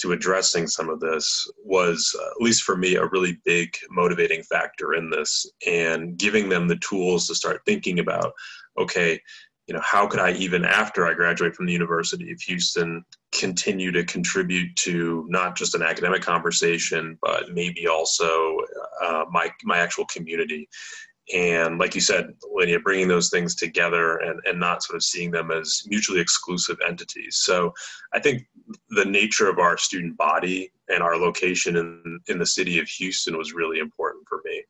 to 0.00 0.12
addressing 0.12 0.66
some 0.66 0.88
of 0.88 1.00
this 1.00 1.48
was 1.64 2.14
uh, 2.18 2.30
at 2.30 2.40
least 2.40 2.62
for 2.62 2.76
me 2.76 2.96
a 2.96 3.06
really 3.06 3.38
big 3.44 3.74
motivating 3.90 4.42
factor 4.42 4.94
in 4.94 5.10
this 5.10 5.46
and 5.66 6.16
giving 6.16 6.48
them 6.48 6.66
the 6.66 6.78
tools 6.78 7.26
to 7.26 7.34
start 7.34 7.60
thinking 7.66 7.98
about 7.98 8.32
okay 8.78 9.20
you 9.66 9.74
know 9.74 9.82
how 9.84 10.06
could 10.06 10.18
i 10.18 10.32
even 10.32 10.64
after 10.64 11.06
i 11.06 11.14
graduate 11.14 11.54
from 11.54 11.66
the 11.66 11.72
university 11.72 12.32
of 12.32 12.40
houston 12.40 13.04
continue 13.32 13.92
to 13.92 14.04
contribute 14.04 14.74
to 14.74 15.24
not 15.28 15.56
just 15.56 15.74
an 15.76 15.82
academic 15.82 16.22
conversation 16.22 17.16
but 17.22 17.52
maybe 17.52 17.86
also 17.86 18.58
uh, 19.04 19.24
my 19.30 19.48
my 19.62 19.78
actual 19.78 20.06
community 20.06 20.68
and 21.34 21.78
like 21.78 21.94
you 21.94 22.00
said 22.00 22.34
linnea 22.56 22.82
bringing 22.82 23.08
those 23.08 23.30
things 23.30 23.54
together 23.54 24.18
and, 24.18 24.40
and 24.44 24.58
not 24.58 24.82
sort 24.82 24.96
of 24.96 25.02
seeing 25.02 25.30
them 25.30 25.50
as 25.50 25.82
mutually 25.86 26.20
exclusive 26.20 26.78
entities. 26.86 27.38
So 27.42 27.72
i 28.12 28.18
think 28.18 28.46
the 28.90 29.04
nature 29.04 29.48
of 29.48 29.58
our 29.58 29.76
student 29.76 30.16
body 30.16 30.72
and 30.88 31.02
our 31.02 31.16
location 31.16 31.76
in, 31.76 32.20
in 32.28 32.38
the 32.38 32.46
city 32.46 32.78
of 32.78 32.88
houston 32.88 33.36
was 33.36 33.52
really 33.52 33.78
important 33.78 34.24
for 34.28 34.40
me. 34.44 34.62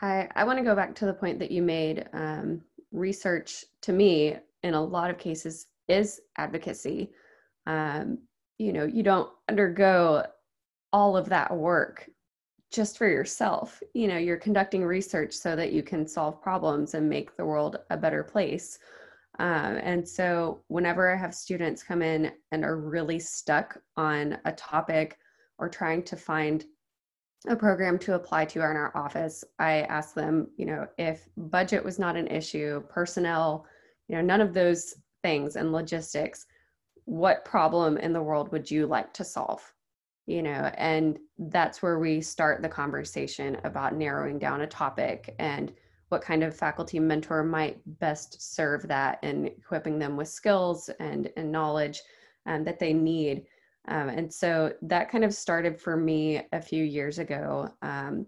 I, 0.00 0.28
I 0.34 0.44
want 0.44 0.58
to 0.58 0.64
go 0.64 0.74
back 0.74 0.94
to 0.96 1.06
the 1.06 1.14
point 1.14 1.38
that 1.38 1.50
you 1.50 1.62
made 1.62 2.08
um, 2.12 2.60
research 2.92 3.64
to 3.82 3.92
me 3.92 4.36
in 4.62 4.74
a 4.74 4.82
lot 4.82 5.08
of 5.08 5.18
cases 5.18 5.66
is 5.88 6.20
advocacy. 6.36 7.10
Um, 7.66 8.18
you 8.58 8.72
know 8.72 8.84
you 8.84 9.02
don't 9.02 9.30
undergo 9.48 10.24
all 10.92 11.16
of 11.16 11.28
that 11.28 11.54
work 11.54 12.08
just 12.74 12.98
for 12.98 13.08
yourself. 13.08 13.80
You 13.94 14.08
know, 14.08 14.18
you're 14.18 14.36
conducting 14.36 14.84
research 14.84 15.32
so 15.32 15.54
that 15.54 15.72
you 15.72 15.82
can 15.82 16.08
solve 16.08 16.42
problems 16.42 16.94
and 16.94 17.08
make 17.08 17.36
the 17.36 17.44
world 17.44 17.76
a 17.90 17.96
better 17.96 18.24
place. 18.24 18.80
Um, 19.38 19.78
and 19.82 20.06
so, 20.06 20.62
whenever 20.68 21.12
I 21.12 21.16
have 21.16 21.34
students 21.34 21.82
come 21.82 22.02
in 22.02 22.32
and 22.50 22.64
are 22.64 22.76
really 22.76 23.18
stuck 23.20 23.78
on 23.96 24.38
a 24.44 24.52
topic 24.52 25.18
or 25.58 25.68
trying 25.68 26.02
to 26.04 26.16
find 26.16 26.64
a 27.48 27.56
program 27.56 27.98
to 28.00 28.14
apply 28.14 28.44
to 28.46 28.58
in 28.60 28.76
our 28.76 28.96
office, 28.96 29.44
I 29.58 29.82
ask 29.82 30.14
them, 30.14 30.48
you 30.56 30.66
know, 30.66 30.86
if 30.98 31.28
budget 31.36 31.84
was 31.84 31.98
not 31.98 32.16
an 32.16 32.26
issue, 32.26 32.82
personnel, 32.88 33.66
you 34.08 34.16
know, 34.16 34.22
none 34.22 34.40
of 34.40 34.54
those 34.54 34.94
things 35.22 35.56
and 35.56 35.72
logistics, 35.72 36.46
what 37.04 37.44
problem 37.44 37.98
in 37.98 38.12
the 38.12 38.22
world 38.22 38.50
would 38.50 38.70
you 38.70 38.86
like 38.86 39.12
to 39.14 39.24
solve? 39.24 39.73
You 40.26 40.42
know, 40.42 40.72
and 40.78 41.18
that's 41.38 41.82
where 41.82 41.98
we 41.98 42.22
start 42.22 42.62
the 42.62 42.68
conversation 42.68 43.58
about 43.64 43.94
narrowing 43.94 44.38
down 44.38 44.62
a 44.62 44.66
topic 44.66 45.34
and 45.38 45.72
what 46.08 46.22
kind 46.22 46.42
of 46.42 46.56
faculty 46.56 46.98
mentor 46.98 47.42
might 47.42 47.80
best 47.98 48.54
serve 48.54 48.86
that 48.88 49.18
and 49.22 49.46
equipping 49.46 49.98
them 49.98 50.16
with 50.16 50.28
skills 50.28 50.88
and, 51.00 51.30
and 51.36 51.50
knowledge 51.50 52.02
um, 52.46 52.64
that 52.64 52.78
they 52.78 52.92
need. 52.92 53.44
Um, 53.88 54.08
and 54.08 54.32
so 54.32 54.72
that 54.82 55.10
kind 55.10 55.24
of 55.24 55.34
started 55.34 55.78
for 55.78 55.96
me 55.96 56.42
a 56.52 56.60
few 56.60 56.84
years 56.84 57.18
ago 57.18 57.68
um, 57.82 58.26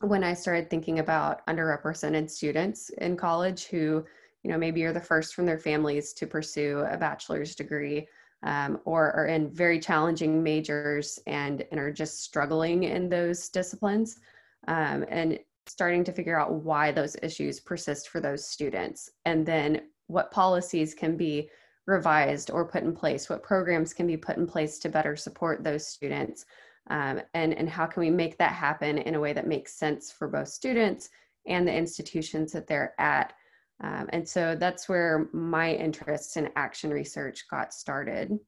when 0.00 0.22
I 0.22 0.32
started 0.32 0.70
thinking 0.70 1.00
about 1.00 1.46
underrepresented 1.46 2.30
students 2.30 2.90
in 2.98 3.16
college 3.16 3.66
who, 3.66 4.04
you 4.42 4.50
know, 4.50 4.56
maybe 4.56 4.84
are 4.84 4.92
the 4.92 5.00
first 5.00 5.34
from 5.34 5.44
their 5.44 5.58
families 5.58 6.12
to 6.14 6.26
pursue 6.26 6.86
a 6.90 6.96
bachelor's 6.96 7.54
degree 7.54 8.06
um, 8.42 8.80
or 8.84 9.12
are 9.12 9.26
in 9.26 9.50
very 9.50 9.80
challenging 9.80 10.42
majors 10.42 11.18
and, 11.26 11.64
and 11.70 11.80
are 11.80 11.92
just 11.92 12.22
struggling 12.22 12.84
in 12.84 13.08
those 13.08 13.48
disciplines. 13.48 14.18
Um, 14.66 15.04
and 15.08 15.38
starting 15.68 16.04
to 16.04 16.12
figure 16.12 16.38
out 16.38 16.52
why 16.52 16.90
those 16.90 17.16
issues 17.22 17.60
persist 17.60 18.08
for 18.08 18.20
those 18.20 18.46
students 18.46 19.10
and 19.24 19.44
then 19.44 19.82
what 20.06 20.30
policies 20.30 20.94
can 20.94 21.16
be 21.16 21.48
revised 21.86 22.50
or 22.50 22.66
put 22.66 22.82
in 22.82 22.94
place 22.94 23.28
what 23.28 23.42
programs 23.42 23.92
can 23.92 24.06
be 24.06 24.16
put 24.16 24.36
in 24.36 24.46
place 24.46 24.78
to 24.78 24.88
better 24.88 25.16
support 25.16 25.62
those 25.62 25.86
students 25.86 26.44
um, 26.90 27.20
and 27.34 27.54
and 27.54 27.68
how 27.68 27.86
can 27.86 28.00
we 28.00 28.10
make 28.10 28.36
that 28.38 28.52
happen 28.52 28.98
in 28.98 29.14
a 29.14 29.20
way 29.20 29.32
that 29.32 29.46
makes 29.46 29.74
sense 29.74 30.10
for 30.10 30.28
both 30.28 30.48
students 30.48 31.10
and 31.46 31.66
the 31.66 31.74
institutions 31.74 32.52
that 32.52 32.66
they're 32.66 32.94
at 32.98 33.32
um, 33.82 34.08
and 34.10 34.28
so 34.28 34.54
that's 34.54 34.88
where 34.88 35.28
my 35.32 35.72
interest 35.74 36.36
in 36.36 36.50
action 36.56 36.90
research 36.90 37.46
got 37.48 37.72
started 37.72 38.38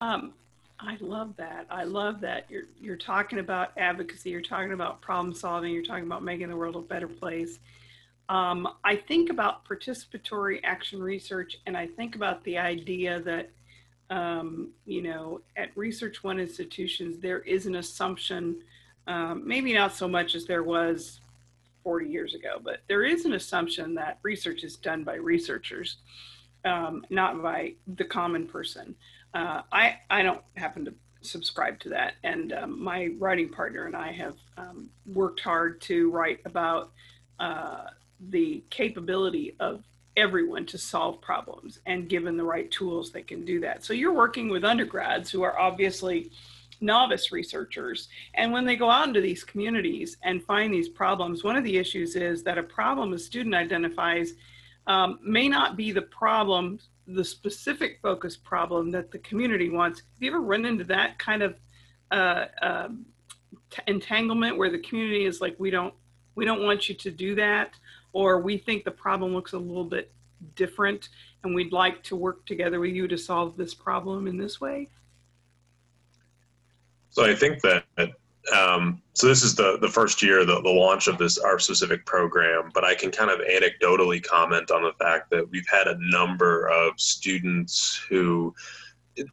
um, 0.00 0.32
I 0.82 0.96
love 1.00 1.36
that. 1.36 1.66
I 1.70 1.84
love 1.84 2.20
that 2.22 2.46
you're 2.48 2.64
you're 2.80 2.96
talking 2.96 3.38
about 3.38 3.72
advocacy. 3.76 4.30
You're 4.30 4.40
talking 4.40 4.72
about 4.72 5.00
problem 5.02 5.34
solving. 5.34 5.72
You're 5.72 5.84
talking 5.84 6.06
about 6.06 6.22
making 6.22 6.48
the 6.48 6.56
world 6.56 6.76
a 6.76 6.80
better 6.80 7.08
place. 7.08 7.58
Um, 8.28 8.66
I 8.84 8.96
think 8.96 9.28
about 9.28 9.64
participatory 9.66 10.60
action 10.64 11.02
research, 11.02 11.58
and 11.66 11.76
I 11.76 11.86
think 11.86 12.14
about 12.14 12.42
the 12.44 12.56
idea 12.56 13.20
that 13.20 13.50
um, 14.08 14.70
you 14.86 15.02
know 15.02 15.42
at 15.56 15.76
Research 15.76 16.24
One 16.24 16.40
institutions 16.40 17.18
there 17.18 17.40
is 17.40 17.66
an 17.66 17.76
assumption, 17.76 18.62
um, 19.06 19.46
maybe 19.46 19.74
not 19.74 19.94
so 19.94 20.08
much 20.08 20.34
as 20.34 20.46
there 20.46 20.62
was 20.62 21.20
40 21.82 22.08
years 22.08 22.34
ago, 22.34 22.60
but 22.62 22.80
there 22.88 23.04
is 23.04 23.24
an 23.24 23.32
assumption 23.32 23.94
that 23.94 24.18
research 24.22 24.64
is 24.64 24.76
done 24.76 25.04
by 25.04 25.14
researchers, 25.14 25.96
um, 26.64 27.04
not 27.10 27.42
by 27.42 27.74
the 27.86 28.04
common 28.04 28.46
person. 28.46 28.94
Uh, 29.34 29.62
I 29.72 29.98
I 30.10 30.22
don't 30.22 30.42
happen 30.56 30.84
to 30.86 30.94
subscribe 31.22 31.78
to 31.80 31.90
that, 31.90 32.14
and 32.24 32.52
um, 32.52 32.82
my 32.82 33.10
writing 33.18 33.48
partner 33.48 33.86
and 33.86 33.96
I 33.96 34.12
have 34.12 34.36
um, 34.56 34.90
worked 35.06 35.40
hard 35.40 35.80
to 35.82 36.10
write 36.10 36.40
about 36.44 36.92
uh, 37.38 37.84
the 38.28 38.64
capability 38.70 39.56
of 39.60 39.84
everyone 40.16 40.66
to 40.66 40.78
solve 40.78 41.20
problems, 41.20 41.80
and 41.86 42.08
given 42.08 42.36
the 42.36 42.44
right 42.44 42.70
tools, 42.70 43.12
they 43.12 43.22
can 43.22 43.44
do 43.44 43.60
that. 43.60 43.84
So 43.84 43.92
you're 43.92 44.12
working 44.12 44.48
with 44.48 44.64
undergrads 44.64 45.30
who 45.30 45.42
are 45.42 45.58
obviously 45.58 46.30
novice 46.80 47.32
researchers. 47.32 48.08
And 48.34 48.52
when 48.52 48.64
they 48.64 48.76
go 48.76 48.90
out 48.90 49.08
into 49.08 49.20
these 49.20 49.44
communities 49.44 50.16
and 50.22 50.42
find 50.44 50.72
these 50.72 50.88
problems, 50.88 51.44
one 51.44 51.56
of 51.56 51.64
the 51.64 51.76
issues 51.76 52.16
is 52.16 52.42
that 52.44 52.58
a 52.58 52.62
problem 52.62 53.12
a 53.12 53.18
student 53.18 53.54
identifies 53.54 54.34
um, 54.86 55.18
may 55.22 55.48
not 55.48 55.76
be 55.76 55.92
the 55.92 56.02
problem 56.02 56.78
the 57.06 57.24
specific 57.24 57.98
focus 58.02 58.36
problem 58.36 58.90
that 58.92 59.10
the 59.10 59.18
community 59.18 59.68
wants. 59.68 60.00
Have 60.00 60.06
you 60.22 60.30
ever 60.30 60.40
run 60.40 60.64
into 60.64 60.84
that 60.84 61.18
kind 61.18 61.42
of 61.42 61.56
uh, 62.10 62.46
uh, 62.62 62.88
entanglement 63.86 64.56
where 64.56 64.70
the 64.70 64.78
community 64.78 65.24
is 65.24 65.40
like, 65.40 65.56
we 65.58 65.70
don't, 65.70 65.94
we 66.34 66.44
don't 66.44 66.62
want 66.62 66.88
you 66.88 66.94
to 66.94 67.10
do 67.10 67.34
that, 67.34 67.74
or 68.12 68.40
we 68.40 68.56
think 68.56 68.84
the 68.84 68.90
problem 68.90 69.32
looks 69.32 69.52
a 69.52 69.58
little 69.58 69.84
bit 69.84 70.12
different, 70.54 71.08
and 71.42 71.54
we'd 71.54 71.72
like 71.72 72.02
to 72.04 72.16
work 72.16 72.46
together 72.46 72.80
with 72.80 72.92
you 72.92 73.08
to 73.08 73.18
solve 73.18 73.56
this 73.56 73.74
problem 73.74 74.26
in 74.26 74.36
this 74.36 74.60
way? 74.60 74.88
So 77.10 77.24
I 77.24 77.34
think 77.34 77.60
that 77.62 77.84
um, 78.56 79.02
so 79.14 79.26
this 79.26 79.42
is 79.42 79.54
the 79.54 79.78
the 79.78 79.88
first 79.88 80.22
year 80.22 80.44
the, 80.44 80.60
the 80.62 80.70
launch 80.70 81.06
of 81.06 81.18
this 81.18 81.38
our 81.38 81.58
specific 81.58 82.06
program 82.06 82.70
but 82.72 82.84
i 82.84 82.94
can 82.94 83.10
kind 83.10 83.30
of 83.30 83.38
anecdotally 83.40 84.22
comment 84.22 84.70
on 84.70 84.82
the 84.82 84.92
fact 84.98 85.30
that 85.30 85.48
we've 85.50 85.66
had 85.70 85.86
a 85.86 85.98
number 86.00 86.66
of 86.68 86.98
students 86.98 88.02
who 88.08 88.54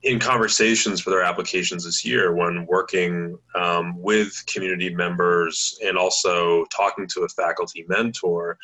in 0.04 0.20
conversations 0.20 1.00
for 1.00 1.12
their 1.12 1.22
applications 1.22 1.86
this 1.86 2.04
year 2.04 2.36
when 2.36 2.66
working 2.66 3.38
um, 3.56 3.98
with 4.02 4.44
community 4.48 4.94
members 4.94 5.80
and 5.86 5.98
also 5.98 6.66
talking 6.66 7.08
to 7.08 7.22
a 7.22 7.30
faculty 7.30 7.86
mentor 7.88 8.58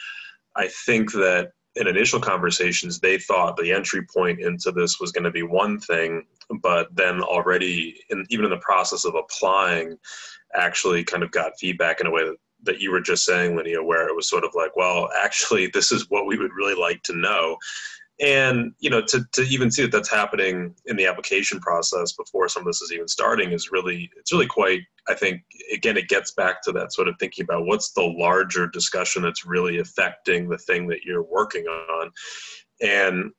i 0.56 0.68
think 0.86 1.12
that 1.14 1.52
in 1.76 1.88
initial 1.88 2.20
conversations 2.20 3.00
they 3.00 3.18
thought 3.18 3.58
the 3.58 3.72
entry 3.72 4.06
point 4.14 4.40
into 4.40 4.72
this 4.72 5.00
was 5.00 5.12
going 5.12 5.24
to 5.24 5.32
be 5.32 5.44
one 5.44 5.80
thing 5.80 6.26
but 6.62 6.94
then 6.96 7.22
already 7.22 8.00
in, 8.10 8.26
even 8.30 8.46
in 8.46 8.52
the 8.52 8.58
process 8.58 9.06
of 9.06 9.16
applying 9.16 9.98
actually 10.56 11.04
kind 11.04 11.24
of 11.24 11.32
got 11.32 11.58
feedback 11.60 12.00
in 12.00 12.08
a 12.08 12.12
way 12.12 12.24
that, 12.24 12.38
that 12.64 12.80
you 12.80 12.92
were 12.92 13.02
just 13.02 13.26
saying, 13.26 13.56
Linnea, 13.56 13.84
where 13.84 14.08
it 14.08 14.16
was 14.16 14.30
sort 14.30 14.44
of 14.44 14.52
like, 14.56 14.76
well, 14.76 15.10
actually, 15.22 15.68
this 15.68 15.92
is 15.92 16.10
what 16.10 16.26
we 16.26 16.38
would 16.38 16.54
really 16.56 16.76
like 16.76 17.02
to 17.04 17.16
know. 17.16 17.58
And 18.24 18.72
you 18.80 18.90
know, 18.90 19.02
to, 19.02 19.26
to 19.34 19.42
even 19.44 19.70
see 19.70 19.82
that 19.82 19.92
that's 19.92 20.10
happening 20.10 20.74
in 20.86 20.96
the 20.96 21.06
application 21.06 21.60
process 21.60 22.14
before 22.14 22.48
some 22.48 22.62
of 22.62 22.68
this 22.68 22.82
is 22.82 22.94
even 22.94 23.08
starting 23.08 23.52
is 23.52 23.72
really 23.72 24.10
it's 24.18 24.32
really 24.32 24.48
quite. 24.48 24.82
I 25.10 25.14
think 25.14 25.42
again, 25.74 25.98
it 25.98 26.08
gets 26.08 26.32
back 26.32 26.62
to 26.64 26.72
that 26.72 26.94
sort 26.94 27.10
of 27.10 27.16
thinking 27.20 27.44
about 27.44 27.66
what's 27.66 27.92
the 27.92 28.04
larger 28.04 28.68
discussion 28.68 29.24
that's 29.24 29.46
really 29.46 29.80
affecting 29.80 30.48
the 30.48 30.58
thing 30.58 30.88
that 30.88 31.04
you're 31.04 31.24
working 31.24 31.66
on, 31.66 32.12
and 32.82 33.32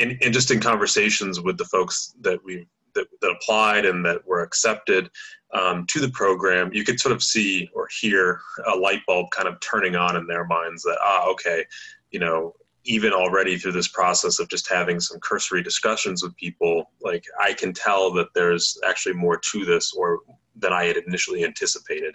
and, 0.00 0.18
and 0.22 0.32
just 0.32 0.50
in 0.50 0.60
conversations 0.60 1.40
with 1.40 1.58
the 1.58 1.66
folks 1.66 2.14
that 2.22 2.38
we 2.42 2.66
that, 2.94 3.06
that 3.20 3.30
applied 3.30 3.84
and 3.84 4.04
that 4.04 4.26
were 4.26 4.42
accepted 4.42 5.10
um, 5.52 5.86
to 5.88 6.00
the 6.00 6.10
program, 6.10 6.70
you 6.72 6.84
could 6.84 7.00
sort 7.00 7.14
of 7.14 7.22
see 7.22 7.68
or 7.74 7.88
hear 8.00 8.40
a 8.66 8.76
light 8.76 9.00
bulb 9.06 9.30
kind 9.30 9.48
of 9.48 9.60
turning 9.60 9.96
on 9.96 10.16
in 10.16 10.26
their 10.26 10.44
minds 10.44 10.82
that, 10.82 10.98
ah, 11.02 11.26
okay, 11.28 11.64
you 12.10 12.18
know, 12.18 12.54
even 12.84 13.12
already 13.12 13.56
through 13.56 13.72
this 13.72 13.88
process 13.88 14.38
of 14.38 14.48
just 14.48 14.68
having 14.68 15.00
some 15.00 15.20
cursory 15.20 15.62
discussions 15.62 16.22
with 16.22 16.36
people, 16.36 16.90
like 17.00 17.24
I 17.40 17.52
can 17.52 17.72
tell 17.72 18.12
that 18.14 18.34
there's 18.34 18.78
actually 18.86 19.14
more 19.14 19.38
to 19.38 19.64
this 19.64 19.92
or 19.92 20.20
than 20.56 20.72
I 20.72 20.84
had 20.84 20.96
initially 20.96 21.44
anticipated. 21.44 22.14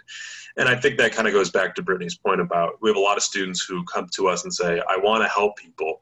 And 0.58 0.68
I 0.70 0.76
think 0.76 0.98
that 0.98 1.12
kind 1.12 1.28
of 1.28 1.34
goes 1.34 1.50
back 1.50 1.74
to 1.76 1.82
Brittany's 1.82 2.18
point 2.18 2.42
about 2.42 2.74
we 2.82 2.90
have 2.90 2.98
a 2.98 3.02
lot 3.02 3.18
of 3.18 3.24
students 3.24 3.64
who 3.64 3.84
come 3.86 4.08
to 4.14 4.28
us 4.28 4.44
and 4.44 4.54
say, 4.54 4.82
I 4.90 4.98
want 4.98 5.24
to 5.24 5.30
help 5.30 5.58
people. 5.58 6.02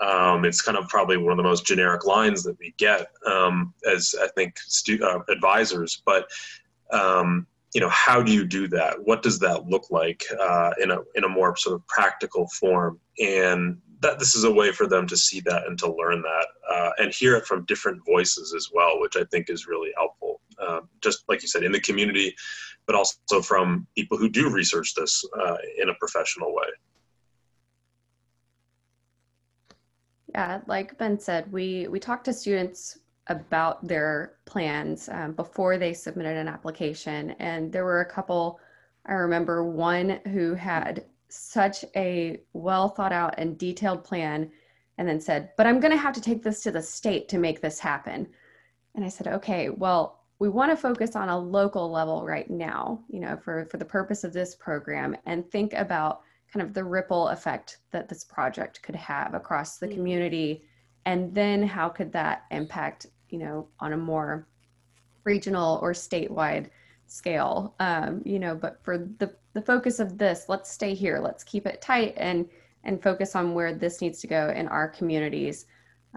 Um, 0.00 0.44
it's 0.44 0.60
kind 0.60 0.78
of 0.78 0.88
probably 0.88 1.16
one 1.16 1.32
of 1.32 1.36
the 1.36 1.42
most 1.42 1.66
generic 1.66 2.06
lines 2.06 2.42
that 2.44 2.58
we 2.58 2.74
get 2.78 3.08
um, 3.26 3.74
as 3.90 4.14
I 4.20 4.28
think 4.28 4.58
stu- 4.58 5.04
uh, 5.04 5.20
advisors. 5.28 6.02
But 6.04 6.26
um, 6.92 7.46
you 7.74 7.80
know, 7.80 7.88
how 7.88 8.22
do 8.22 8.32
you 8.32 8.44
do 8.44 8.68
that? 8.68 8.96
What 9.02 9.22
does 9.22 9.38
that 9.38 9.66
look 9.66 9.90
like 9.90 10.24
uh, 10.38 10.70
in 10.80 10.90
a 10.90 10.98
in 11.14 11.24
a 11.24 11.28
more 11.28 11.56
sort 11.56 11.74
of 11.74 11.86
practical 11.86 12.46
form? 12.48 13.00
And 13.18 13.78
that 14.02 14.18
this 14.18 14.34
is 14.34 14.42
a 14.44 14.52
way 14.52 14.72
for 14.72 14.86
them 14.86 15.06
to 15.06 15.16
see 15.16 15.40
that 15.40 15.66
and 15.66 15.78
to 15.78 15.92
learn 15.92 16.22
that 16.22 16.46
uh, 16.70 16.90
and 16.98 17.14
hear 17.14 17.36
it 17.36 17.46
from 17.46 17.64
different 17.66 18.04
voices 18.04 18.52
as 18.52 18.68
well, 18.74 19.00
which 19.00 19.16
I 19.16 19.24
think 19.24 19.48
is 19.48 19.68
really 19.68 19.90
helpful. 19.96 20.40
Um, 20.58 20.88
just 21.00 21.24
like 21.28 21.40
you 21.40 21.48
said, 21.48 21.62
in 21.62 21.72
the 21.72 21.80
community, 21.80 22.34
but 22.86 22.96
also 22.96 23.40
from 23.42 23.86
people 23.96 24.18
who 24.18 24.28
do 24.28 24.50
research 24.50 24.94
this 24.94 25.24
uh, 25.40 25.56
in 25.80 25.88
a 25.88 25.94
professional 25.94 26.52
way. 26.52 26.66
Yeah, 30.34 30.60
like 30.66 30.98
Ben 30.98 31.18
said, 31.18 31.50
we 31.52 31.86
we 31.88 32.00
talked 32.00 32.24
to 32.24 32.32
students 32.32 32.98
about 33.28 33.86
their 33.86 34.34
plans 34.46 35.08
um, 35.10 35.32
before 35.32 35.78
they 35.78 35.92
submitted 35.94 36.36
an 36.36 36.48
application, 36.48 37.30
and 37.38 37.72
there 37.72 37.84
were 37.84 38.00
a 38.00 38.10
couple. 38.10 38.58
I 39.06 39.12
remember 39.14 39.64
one 39.64 40.20
who 40.32 40.54
had 40.54 41.04
such 41.32 41.84
a 41.96 42.40
well 42.52 42.88
thought 42.88 43.12
out 43.12 43.34
and 43.38 43.58
detailed 43.58 44.04
plan, 44.04 44.50
and 44.98 45.08
then 45.08 45.20
said, 45.20 45.50
"But 45.56 45.66
I'm 45.66 45.80
going 45.80 45.92
to 45.92 45.96
have 45.98 46.14
to 46.14 46.20
take 46.20 46.42
this 46.42 46.62
to 46.62 46.70
the 46.70 46.82
state 46.82 47.28
to 47.30 47.38
make 47.38 47.60
this 47.60 47.78
happen." 47.78 48.28
And 48.94 49.04
I 49.04 49.08
said, 49.08 49.28
"Okay, 49.28 49.70
well." 49.70 50.18
we 50.42 50.48
want 50.48 50.72
to 50.72 50.76
focus 50.76 51.14
on 51.14 51.28
a 51.28 51.38
local 51.38 51.88
level 51.88 52.26
right 52.26 52.50
now, 52.50 53.00
you 53.08 53.20
know, 53.20 53.36
for, 53.36 53.64
for 53.66 53.76
the 53.76 53.84
purpose 53.84 54.24
of 54.24 54.32
this 54.32 54.56
program 54.56 55.16
and 55.24 55.48
think 55.48 55.72
about 55.72 56.22
kind 56.52 56.66
of 56.66 56.74
the 56.74 56.82
ripple 56.82 57.28
effect 57.28 57.78
that 57.92 58.08
this 58.08 58.24
project 58.24 58.82
could 58.82 58.96
have 58.96 59.34
across 59.34 59.78
the 59.78 59.86
mm-hmm. 59.86 59.94
community. 59.94 60.64
And 61.06 61.32
then 61.32 61.62
how 61.62 61.88
could 61.88 62.10
that 62.12 62.42
impact, 62.50 63.06
you 63.28 63.38
know, 63.38 63.68
on 63.78 63.92
a 63.92 63.96
more 63.96 64.48
regional 65.24 65.78
or 65.80 65.92
statewide 65.92 66.70
scale, 67.12 67.74
um, 67.78 68.22
you 68.24 68.38
know, 68.38 68.54
but 68.54 68.82
for 68.82 68.98
the, 68.98 69.34
the 69.52 69.62
focus 69.62 70.00
of 70.00 70.16
this, 70.16 70.46
let's 70.48 70.70
stay 70.70 70.94
here, 70.94 71.18
let's 71.18 71.44
keep 71.44 71.66
it 71.66 71.80
tight 71.80 72.14
and, 72.16 72.48
and 72.84 73.02
focus 73.02 73.36
on 73.36 73.54
where 73.54 73.74
this 73.74 74.00
needs 74.00 74.20
to 74.20 74.26
go 74.26 74.48
in 74.50 74.66
our 74.68 74.88
communities. 74.88 75.66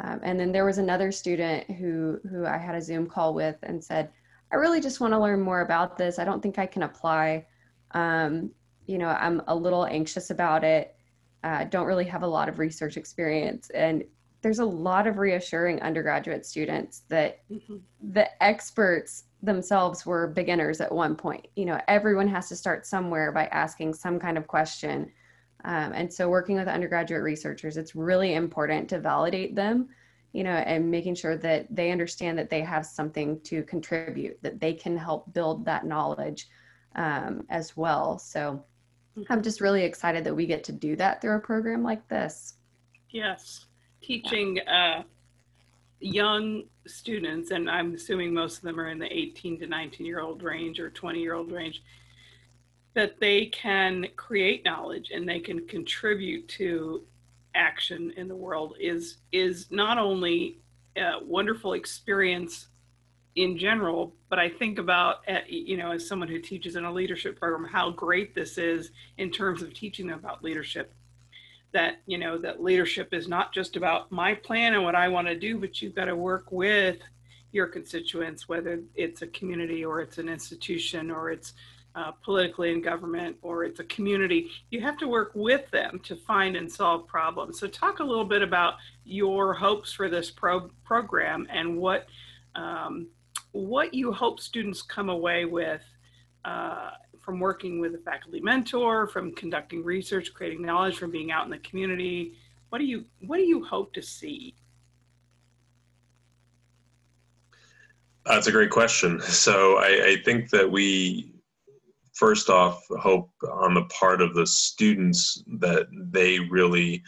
Um, 0.01 0.19
and 0.23 0.39
then 0.39 0.51
there 0.51 0.65
was 0.65 0.77
another 0.77 1.11
student 1.11 1.69
who, 1.71 2.19
who 2.29 2.45
I 2.45 2.57
had 2.57 2.75
a 2.75 2.81
Zoom 2.81 3.07
call 3.07 3.33
with 3.33 3.57
and 3.63 3.83
said, 3.83 4.09
I 4.51 4.55
really 4.55 4.79
just 4.79 4.99
want 5.01 5.13
to 5.13 5.19
learn 5.19 5.41
more 5.41 5.61
about 5.61 5.97
this. 5.97 6.17
I 6.17 6.23
don't 6.23 6.41
think 6.41 6.57
I 6.59 6.65
can 6.65 6.83
apply. 6.83 7.45
Um, 7.91 8.51
you 8.85 8.97
know, 8.97 9.09
I'm 9.09 9.41
a 9.47 9.55
little 9.55 9.85
anxious 9.85 10.29
about 10.29 10.63
it. 10.63 10.95
Uh, 11.43 11.65
don't 11.65 11.85
really 11.85 12.05
have 12.05 12.23
a 12.23 12.27
lot 12.27 12.49
of 12.49 12.59
research 12.59 12.97
experience. 12.97 13.69
And 13.71 14.03
there's 14.41 14.59
a 14.59 14.65
lot 14.65 15.07
of 15.07 15.17
reassuring 15.17 15.81
undergraduate 15.81 16.45
students 16.45 17.01
that 17.09 17.41
mm-hmm. 17.51 17.77
the 18.11 18.43
experts 18.43 19.23
themselves 19.45 20.05
were 20.05 20.27
beginners 20.27 20.81
at 20.81 20.91
one 20.91 21.15
point. 21.15 21.47
You 21.55 21.65
know, 21.65 21.79
everyone 21.87 22.27
has 22.27 22.49
to 22.49 22.55
start 22.55 22.85
somewhere 22.85 23.31
by 23.31 23.45
asking 23.47 23.93
some 23.93 24.19
kind 24.19 24.37
of 24.37 24.47
question. 24.47 25.11
Um, 25.63 25.93
and 25.93 26.13
so, 26.13 26.29
working 26.29 26.57
with 26.57 26.67
undergraduate 26.67 27.23
researchers, 27.23 27.77
it's 27.77 27.95
really 27.95 28.33
important 28.35 28.89
to 28.89 28.99
validate 28.99 29.55
them, 29.55 29.89
you 30.31 30.43
know, 30.43 30.51
and 30.51 30.91
making 30.91 31.15
sure 31.15 31.37
that 31.37 31.67
they 31.73 31.91
understand 31.91 32.37
that 32.37 32.49
they 32.49 32.61
have 32.61 32.85
something 32.85 33.39
to 33.41 33.63
contribute, 33.63 34.41
that 34.43 34.59
they 34.59 34.73
can 34.73 34.95
help 34.95 35.33
build 35.33 35.65
that 35.65 35.85
knowledge 35.85 36.47
um, 36.95 37.45
as 37.49 37.75
well. 37.75 38.19
So, 38.19 38.63
I'm 39.17 39.23
mm-hmm. 39.23 39.41
just 39.41 39.61
really 39.61 39.83
excited 39.83 40.23
that 40.25 40.35
we 40.35 40.45
get 40.45 40.63
to 40.65 40.71
do 40.71 40.95
that 40.97 41.21
through 41.21 41.37
a 41.37 41.39
program 41.39 41.83
like 41.83 42.07
this. 42.09 42.55
Yes, 43.09 43.65
teaching 44.01 44.59
uh, 44.67 45.03
young 45.99 46.63
students, 46.87 47.51
and 47.51 47.69
I'm 47.69 47.93
assuming 47.93 48.33
most 48.33 48.57
of 48.57 48.63
them 48.63 48.79
are 48.79 48.89
in 48.89 48.99
the 48.99 49.11
18 49.11 49.59
to 49.59 49.67
19 49.67 50.05
year 50.05 50.19
old 50.19 50.43
range 50.43 50.79
or 50.79 50.89
20 50.89 51.19
year 51.19 51.33
old 51.33 51.51
range, 51.51 51.81
that 52.93 53.19
they 53.19 53.47
can 53.47 54.07
create 54.15 54.63
knowledge 54.65 55.11
and 55.13 55.27
they 55.27 55.39
can 55.39 55.67
contribute 55.67 56.47
to 56.47 57.03
action 57.55 58.11
in 58.17 58.27
the 58.27 58.35
world 58.35 58.75
is 58.79 59.17
is 59.31 59.67
not 59.71 59.97
only 59.97 60.59
a 60.97 61.13
wonderful 61.23 61.73
experience 61.73 62.67
in 63.35 63.57
general, 63.57 64.13
but 64.29 64.39
I 64.39 64.49
think 64.49 64.79
about 64.79 65.27
uh, 65.27 65.39
you 65.47 65.77
know 65.77 65.91
as 65.91 66.07
someone 66.07 66.27
who 66.27 66.39
teaches 66.39 66.75
in 66.75 66.85
a 66.85 66.91
leadership 66.91 67.39
program 67.39 67.69
how 67.69 67.91
great 67.91 68.35
this 68.35 68.57
is 68.57 68.91
in 69.17 69.31
terms 69.31 69.61
of 69.61 69.73
teaching 69.73 70.07
them 70.07 70.19
about 70.19 70.43
leadership 70.43 70.93
that 71.75 71.99
you 72.05 72.17
know 72.17 72.37
that 72.37 72.63
leadership 72.63 73.13
is 73.13 73.27
not 73.27 73.53
just 73.53 73.75
about 73.75 74.11
my 74.11 74.33
plan 74.33 74.73
and 74.73 74.83
what 74.83 74.95
i 74.95 75.07
want 75.07 75.27
to 75.27 75.37
do 75.37 75.57
but 75.57 75.81
you've 75.81 75.95
got 75.95 76.05
to 76.05 76.15
work 76.15 76.51
with 76.51 76.97
your 77.51 77.67
constituents 77.67 78.47
whether 78.47 78.81
it's 78.95 79.21
a 79.21 79.27
community 79.27 79.83
or 79.83 79.99
it's 79.99 80.17
an 80.17 80.29
institution 80.29 81.11
or 81.11 81.29
it's 81.29 81.53
uh, 81.95 82.11
politically 82.23 82.71
in 82.71 82.81
government 82.81 83.37
or 83.41 83.63
it's 83.63 83.79
a 83.79 83.83
community 83.85 84.49
you 84.69 84.81
have 84.81 84.97
to 84.97 85.07
work 85.07 85.31
with 85.33 85.69
them 85.71 85.99
to 86.03 86.15
find 86.15 86.55
and 86.55 86.71
solve 86.71 87.07
problems. 87.07 87.59
So 87.59 87.67
talk 87.67 87.99
a 87.99 88.03
little 88.03 88.25
bit 88.25 88.41
about 88.41 88.75
your 89.05 89.53
hopes 89.53 89.93
for 89.93 90.09
this 90.09 90.29
pro- 90.31 90.69
program 90.83 91.47
and 91.49 91.77
what 91.77 92.07
um, 92.55 93.07
what 93.51 93.93
you 93.93 94.11
hope 94.11 94.41
students 94.41 94.81
come 94.81 95.09
away 95.09 95.45
with 95.45 95.81
uh, 96.43 96.91
from 97.25 97.39
working 97.39 97.79
with 97.79 97.95
a 97.95 97.97
faculty 97.97 98.39
mentor, 98.39 99.07
from 99.07 99.33
conducting 99.33 99.83
research, 99.83 100.33
creating 100.33 100.61
knowledge, 100.61 100.97
from 100.97 101.09
being 101.09 101.31
out 101.31 101.43
in 101.43 101.51
the 101.51 101.57
community? 101.59 102.33
What 102.69 102.77
do 102.77 102.85
you 102.85 103.05
what 103.21 103.37
do 103.37 103.43
you 103.43 103.63
hope 103.65 103.93
to 103.93 104.01
see? 104.01 104.55
That's 108.25 108.47
a 108.47 108.51
great 108.51 108.69
question. 108.69 109.19
So 109.25 109.77
I, 109.77 110.05
I 110.05 110.15
think 110.23 110.49
that 110.51 110.71
we 110.71 111.33
first 112.13 112.49
off 112.49 112.85
hope 112.99 113.29
on 113.51 113.73
the 113.73 113.85
part 113.85 114.21
of 114.21 114.33
the 114.33 114.47
students 114.47 115.43
that 115.59 115.87
they 115.91 116.39
really 116.39 117.03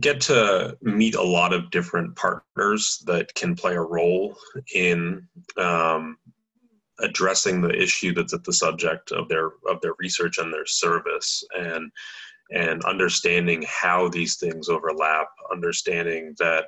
get 0.00 0.20
to 0.20 0.76
meet 0.82 1.14
a 1.14 1.22
lot 1.22 1.52
of 1.52 1.70
different 1.70 2.16
partners 2.16 3.02
that 3.06 3.32
can 3.34 3.54
play 3.54 3.76
a 3.76 3.80
role 3.80 4.36
in 4.74 5.26
um, 5.56 6.16
addressing 7.00 7.60
the 7.60 7.74
issue 7.74 8.14
that's 8.14 8.34
at 8.34 8.44
the 8.44 8.52
subject 8.52 9.12
of 9.12 9.28
their 9.28 9.46
of 9.68 9.80
their 9.82 9.94
research 9.98 10.38
and 10.38 10.52
their 10.52 10.66
service 10.66 11.42
and 11.58 11.90
and 12.52 12.84
understanding 12.84 13.64
how 13.66 14.08
these 14.08 14.36
things 14.36 14.68
overlap 14.68 15.26
understanding 15.52 16.34
that 16.38 16.66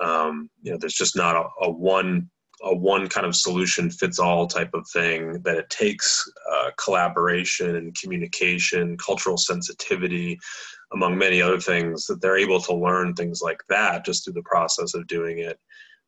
um, 0.00 0.48
you 0.62 0.72
know 0.72 0.78
there's 0.78 0.94
just 0.94 1.16
not 1.16 1.36
a, 1.36 1.44
a, 1.64 1.70
one 1.70 2.30
a 2.62 2.74
one 2.74 3.08
kind 3.08 3.26
of 3.26 3.36
solution 3.36 3.90
fits 3.90 4.18
all 4.18 4.46
type 4.46 4.72
of 4.74 4.86
thing 4.92 5.40
that 5.42 5.56
it 5.56 5.68
takes 5.70 6.30
uh, 6.52 6.70
collaboration 6.82 7.76
and 7.76 7.96
communication 7.96 8.96
cultural 8.96 9.36
sensitivity 9.36 10.38
among 10.92 11.16
many 11.16 11.40
other 11.40 11.60
things 11.60 12.06
that 12.06 12.20
they're 12.20 12.38
able 12.38 12.60
to 12.60 12.74
learn 12.74 13.14
things 13.14 13.40
like 13.42 13.60
that 13.68 14.04
just 14.04 14.24
through 14.24 14.34
the 14.34 14.42
process 14.42 14.94
of 14.94 15.06
doing 15.06 15.38
it 15.38 15.58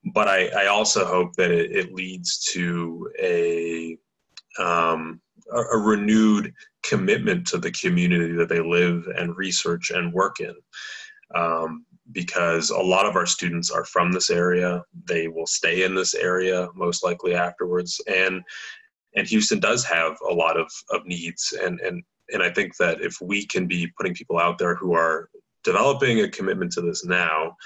but 0.06 0.28
I, 0.28 0.48
I 0.48 0.66
also 0.66 1.04
hope 1.04 1.34
that 1.36 1.50
it, 1.50 1.70
it 1.72 1.94
leads 1.94 2.38
to 2.52 3.10
a, 3.20 3.96
um, 4.58 5.20
a, 5.52 5.60
a 5.60 5.78
renewed 5.78 6.52
commitment 6.82 7.46
to 7.48 7.58
the 7.58 7.70
community 7.70 8.32
that 8.32 8.48
they 8.48 8.60
live 8.60 9.06
and 9.16 9.36
research 9.36 9.90
and 9.90 10.12
work 10.12 10.40
in. 10.40 10.54
Um, 11.34 11.86
because 12.10 12.70
a 12.70 12.78
lot 12.78 13.06
of 13.06 13.16
our 13.16 13.26
students 13.26 13.70
are 13.70 13.84
from 13.84 14.12
this 14.12 14.28
area, 14.28 14.82
they 15.06 15.28
will 15.28 15.46
stay 15.46 15.84
in 15.84 15.94
this 15.94 16.14
area 16.14 16.68
most 16.74 17.04
likely 17.04 17.34
afterwards, 17.34 18.00
and 18.06 18.42
and 19.14 19.26
Houston 19.28 19.60
does 19.60 19.84
have 19.84 20.16
a 20.28 20.32
lot 20.32 20.58
of, 20.58 20.70
of 20.90 21.06
needs, 21.06 21.54
and 21.62 21.80
and 21.80 22.02
and 22.30 22.42
I 22.42 22.50
think 22.50 22.76
that 22.76 23.00
if 23.00 23.16
we 23.20 23.46
can 23.46 23.66
be 23.66 23.90
putting 23.96 24.14
people 24.14 24.38
out 24.38 24.58
there 24.58 24.74
who 24.74 24.94
are 24.94 25.28
developing 25.64 26.20
a 26.20 26.28
commitment 26.28 26.72
to 26.72 26.80
this 26.80 27.04
now, 27.04 27.56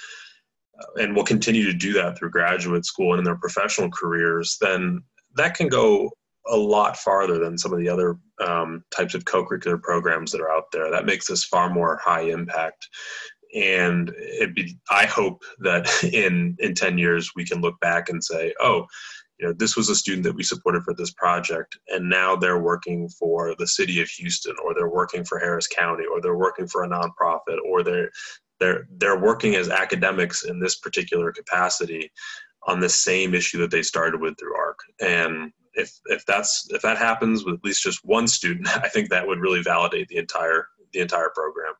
and 0.96 1.14
will 1.14 1.24
continue 1.24 1.64
to 1.64 1.72
do 1.72 1.92
that 1.94 2.18
through 2.18 2.30
graduate 2.30 2.84
school 2.84 3.12
and 3.12 3.18
in 3.18 3.24
their 3.24 3.36
professional 3.36 3.90
careers, 3.90 4.56
then 4.60 5.02
that 5.34 5.54
can 5.54 5.68
go 5.68 6.10
a 6.48 6.56
lot 6.56 6.96
farther 6.96 7.38
than 7.38 7.58
some 7.58 7.72
of 7.72 7.78
the 7.78 7.88
other 7.88 8.16
um, 8.44 8.84
types 8.94 9.14
of 9.14 9.24
co-curricular 9.24 9.80
programs 9.82 10.30
that 10.32 10.40
are 10.40 10.50
out 10.50 10.64
there. 10.72 10.90
That 10.90 11.06
makes 11.06 11.26
this 11.26 11.44
far 11.44 11.70
more 11.70 11.98
high 12.02 12.22
impact. 12.22 12.86
And 13.54 14.12
be, 14.54 14.76
I 14.90 15.06
hope 15.06 15.42
that 15.60 15.88
in 16.12 16.56
in 16.58 16.74
ten 16.74 16.98
years 16.98 17.30
we 17.34 17.44
can 17.44 17.60
look 17.60 17.78
back 17.80 18.08
and 18.08 18.22
say, 18.22 18.52
oh, 18.60 18.86
you 19.38 19.46
know, 19.46 19.54
this 19.56 19.76
was 19.76 19.88
a 19.88 19.94
student 19.94 20.24
that 20.24 20.34
we 20.34 20.42
supported 20.42 20.82
for 20.82 20.94
this 20.94 21.12
project, 21.12 21.78
and 21.88 22.08
now 22.08 22.36
they're 22.36 22.62
working 22.62 23.08
for 23.08 23.54
the 23.58 23.66
city 23.66 24.00
of 24.00 24.08
Houston, 24.08 24.54
or 24.64 24.74
they're 24.74 24.88
working 24.88 25.24
for 25.24 25.38
Harris 25.38 25.66
County, 25.66 26.04
or 26.10 26.20
they're 26.20 26.36
working 26.36 26.66
for 26.66 26.84
a 26.84 26.88
nonprofit, 26.88 27.58
or 27.68 27.82
they're 27.82 28.10
they're 28.60 28.86
they're 28.98 29.18
working 29.18 29.54
as 29.54 29.68
academics 29.68 30.44
in 30.44 30.58
this 30.58 30.76
particular 30.76 31.32
capacity 31.32 32.10
on 32.66 32.80
the 32.80 32.88
same 32.88 33.34
issue 33.34 33.58
that 33.58 33.70
they 33.70 33.82
started 33.82 34.20
with 34.20 34.36
through 34.38 34.56
ARC. 34.56 34.78
And 35.00 35.52
if 35.74 35.92
if 36.06 36.24
that's 36.26 36.68
if 36.70 36.82
that 36.82 36.98
happens 36.98 37.44
with 37.44 37.56
at 37.56 37.64
least 37.64 37.82
just 37.82 38.04
one 38.04 38.26
student, 38.26 38.68
I 38.84 38.88
think 38.88 39.10
that 39.10 39.26
would 39.26 39.40
really 39.40 39.62
validate 39.62 40.08
the 40.08 40.16
entire 40.16 40.68
the 40.92 41.00
entire 41.00 41.30
program. 41.34 41.74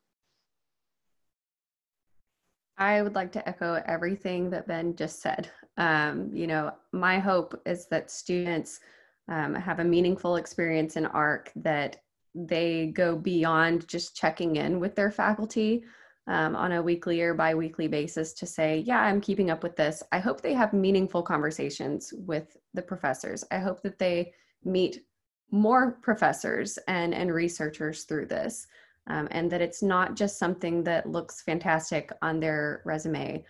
I 2.78 3.00
would 3.00 3.14
like 3.14 3.32
to 3.32 3.48
echo 3.48 3.82
everything 3.86 4.50
that 4.50 4.68
Ben 4.68 4.94
just 4.96 5.22
said. 5.22 5.50
Um, 5.78 6.30
you 6.32 6.46
know, 6.46 6.72
my 6.92 7.18
hope 7.18 7.60
is 7.64 7.86
that 7.86 8.10
students 8.10 8.80
um, 9.28 9.54
have 9.54 9.78
a 9.78 9.84
meaningful 9.84 10.36
experience 10.36 10.96
in 10.96 11.06
ARC, 11.06 11.50
that 11.56 12.02
they 12.34 12.88
go 12.88 13.16
beyond 13.16 13.88
just 13.88 14.14
checking 14.14 14.56
in 14.56 14.78
with 14.78 14.94
their 14.94 15.10
faculty, 15.10 15.84
um, 16.28 16.56
on 16.56 16.72
a 16.72 16.82
weekly 16.82 17.20
or 17.20 17.34
biweekly 17.34 17.88
basis 17.88 18.32
to 18.34 18.46
say, 18.46 18.78
yeah, 18.78 19.00
I'm 19.00 19.20
keeping 19.20 19.50
up 19.50 19.62
with 19.62 19.76
this. 19.76 20.02
I 20.12 20.18
hope 20.18 20.40
they 20.40 20.54
have 20.54 20.72
meaningful 20.72 21.22
conversations 21.22 22.12
with 22.16 22.56
the 22.74 22.82
professors. 22.82 23.44
I 23.50 23.58
hope 23.58 23.82
that 23.82 23.98
they 23.98 24.32
meet 24.64 25.04
more 25.52 25.92
professors 26.02 26.78
and, 26.88 27.14
and 27.14 27.32
researchers 27.32 28.04
through 28.04 28.26
this, 28.26 28.66
um, 29.06 29.28
and 29.30 29.50
that 29.52 29.62
it's 29.62 29.82
not 29.82 30.16
just 30.16 30.38
something 30.38 30.82
that 30.84 31.08
looks 31.08 31.42
fantastic 31.42 32.10
on 32.22 32.40
their 32.40 32.82
resume. 32.84 33.44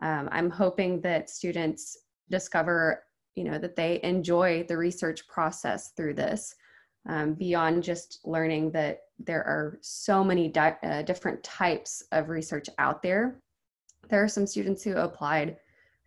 Um, 0.00 0.28
I'm 0.30 0.50
hoping 0.50 1.00
that 1.00 1.28
students 1.28 1.98
discover, 2.30 3.02
you 3.34 3.42
know, 3.42 3.58
that 3.58 3.74
they 3.74 4.00
enjoy 4.04 4.64
the 4.68 4.76
research 4.76 5.26
process 5.26 5.90
through 5.96 6.14
this 6.14 6.54
um, 7.08 7.34
beyond 7.34 7.82
just 7.82 8.20
learning 8.24 8.70
that 8.72 9.00
there 9.18 9.44
are 9.44 9.78
so 9.80 10.22
many 10.24 10.48
di- 10.48 10.76
uh, 10.82 11.02
different 11.02 11.42
types 11.42 12.02
of 12.12 12.28
research 12.28 12.68
out 12.78 13.02
there. 13.02 13.40
There 14.08 14.22
are 14.22 14.28
some 14.28 14.46
students 14.46 14.82
who 14.82 14.96
applied 14.96 15.56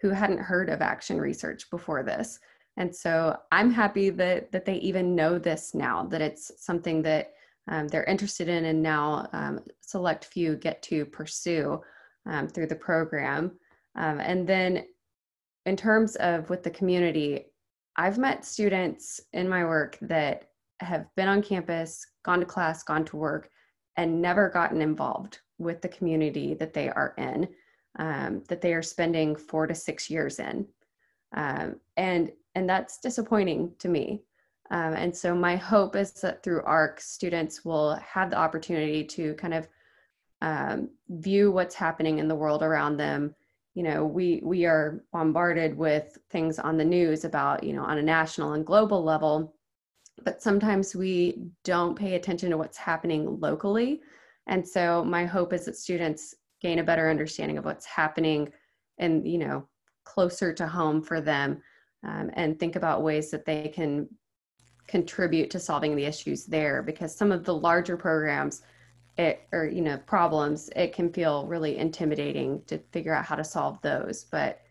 who 0.01 0.10
hadn't 0.10 0.39
heard 0.39 0.69
of 0.69 0.82
action 0.82 1.17
research 1.17 1.69
before 1.69 2.03
this. 2.03 2.39
And 2.75 2.93
so 2.93 3.38
I'm 3.51 3.71
happy 3.71 4.10
that, 4.10 4.51
that 4.51 4.65
they 4.65 4.75
even 4.75 5.15
know 5.15 5.38
this 5.38 5.73
now, 5.73 6.03
that 6.08 6.21
it's 6.21 6.51
something 6.58 7.01
that 7.03 7.32
um, 7.69 7.88
they're 7.88 8.03
interested 8.03 8.49
in 8.49 8.65
and 8.65 8.84
now 8.84 9.29
um, 9.32 9.62
select 9.79 10.25
few 10.25 10.58
get 10.58 10.82
to 10.84 11.06
pursue 11.06 11.82
um, 12.25 12.47
through 12.47 12.67
the 12.67 12.75
program. 12.75 13.51
Um, 13.95 14.19
and 14.19 14.45
then 14.45 14.86
in 15.65 15.77
terms 15.77 16.15
of 16.17 16.49
with 16.49 16.63
the 16.63 16.71
community, 16.71 17.45
I've 17.95 18.17
met 18.17 18.43
students 18.43 19.21
in 19.32 19.47
my 19.47 19.63
work 19.63 19.97
that 20.01 20.49
have 20.79 21.05
been 21.15 21.27
on 21.27 21.41
campus, 21.41 22.05
gone 22.23 22.39
to 22.39 22.45
class, 22.45 22.83
gone 22.83 23.05
to 23.05 23.17
work, 23.17 23.49
and 23.97 24.21
never 24.21 24.49
gotten 24.49 24.81
involved 24.81 25.39
with 25.57 25.81
the 25.81 25.88
community 25.88 26.53
that 26.55 26.73
they 26.73 26.89
are 26.89 27.13
in, 27.17 27.47
um, 27.99 28.43
that 28.49 28.62
they 28.62 28.73
are 28.73 28.81
spending 28.81 29.36
four 29.36 29.67
to 29.67 29.75
six 29.75 30.09
years 30.09 30.39
in. 30.39 30.67
Um, 31.36 31.75
and 31.97 32.31
and 32.55 32.69
that's 32.69 32.99
disappointing 32.99 33.73
to 33.79 33.89
me. 33.89 34.23
Um, 34.71 34.93
and 34.93 35.15
so 35.15 35.36
my 35.36 35.55
hope 35.55 35.95
is 35.95 36.12
that 36.21 36.43
through 36.43 36.63
ARC, 36.63 37.01
students 37.01 37.65
will 37.65 37.95
have 37.95 38.29
the 38.29 38.38
opportunity 38.38 39.03
to 39.03 39.33
kind 39.36 39.53
of 39.53 39.67
um, 40.41 40.89
view 41.09 41.51
what's 41.51 41.75
happening 41.75 42.19
in 42.19 42.27
the 42.27 42.36
world 42.36 42.63
around 42.63 42.97
them. 42.97 43.33
You 43.75 43.83
know, 43.83 44.05
we 44.05 44.41
we 44.43 44.65
are 44.65 45.03
bombarded 45.12 45.75
with 45.75 46.17
things 46.29 46.59
on 46.59 46.77
the 46.77 46.86
news 46.86 47.25
about 47.25 47.63
you 47.63 47.73
know 47.73 47.83
on 47.83 47.97
a 47.97 48.03
national 48.03 48.53
and 48.53 48.65
global 48.65 49.03
level, 49.03 49.55
but 50.23 50.41
sometimes 50.41 50.95
we 50.95 51.39
don't 51.63 51.97
pay 51.97 52.15
attention 52.15 52.49
to 52.52 52.58
what's 52.58 52.78
happening 52.78 53.39
locally. 53.39 54.02
And 54.47 54.67
so 54.67 55.04
my 55.04 55.26
hope 55.26 55.54
is 55.54 55.65
that 55.65 55.78
students 55.78 56.36
gain 56.62 56.80
a 56.80 56.84
better 56.84 57.10
understanding 57.10 57.58
of 57.58 57.65
what's 57.65 57.86
happening 57.86 58.52
and 58.97 59.28
you 59.28 59.38
know 59.38 59.67
closer 60.06 60.54
to 60.54 60.67
home 60.67 61.02
for 61.02 61.21
them 61.21 61.62
um, 62.04 62.32
and 62.34 62.60
think 62.60 62.76
about 62.76 63.04
ways 63.04 63.30
that 63.32 63.45
they 63.45 63.67
can 63.67 64.08
contribute 64.88 65.49
to 65.49 65.60
solving 65.60 65.95
the 65.95 66.06
issues 66.06 66.45
there 66.45 66.82
because 66.82 67.15
some 67.15 67.32
of 67.32 67.43
the 67.43 67.54
larger 67.54 67.97
programs 67.97 68.63
it 69.17 69.47
or 69.52 69.65
you 69.65 69.82
know 69.82 69.97
problems 69.97 70.69
it 70.76 70.93
can 70.93 71.12
feel 71.12 71.45
really 71.47 71.78
intimidating 71.78 72.62
to 72.65 72.78
figure 72.91 73.13
out 73.13 73.26
how 73.26 73.36
to 73.36 73.43
solve 73.43 73.82
those 73.82 74.26
but 74.26 74.62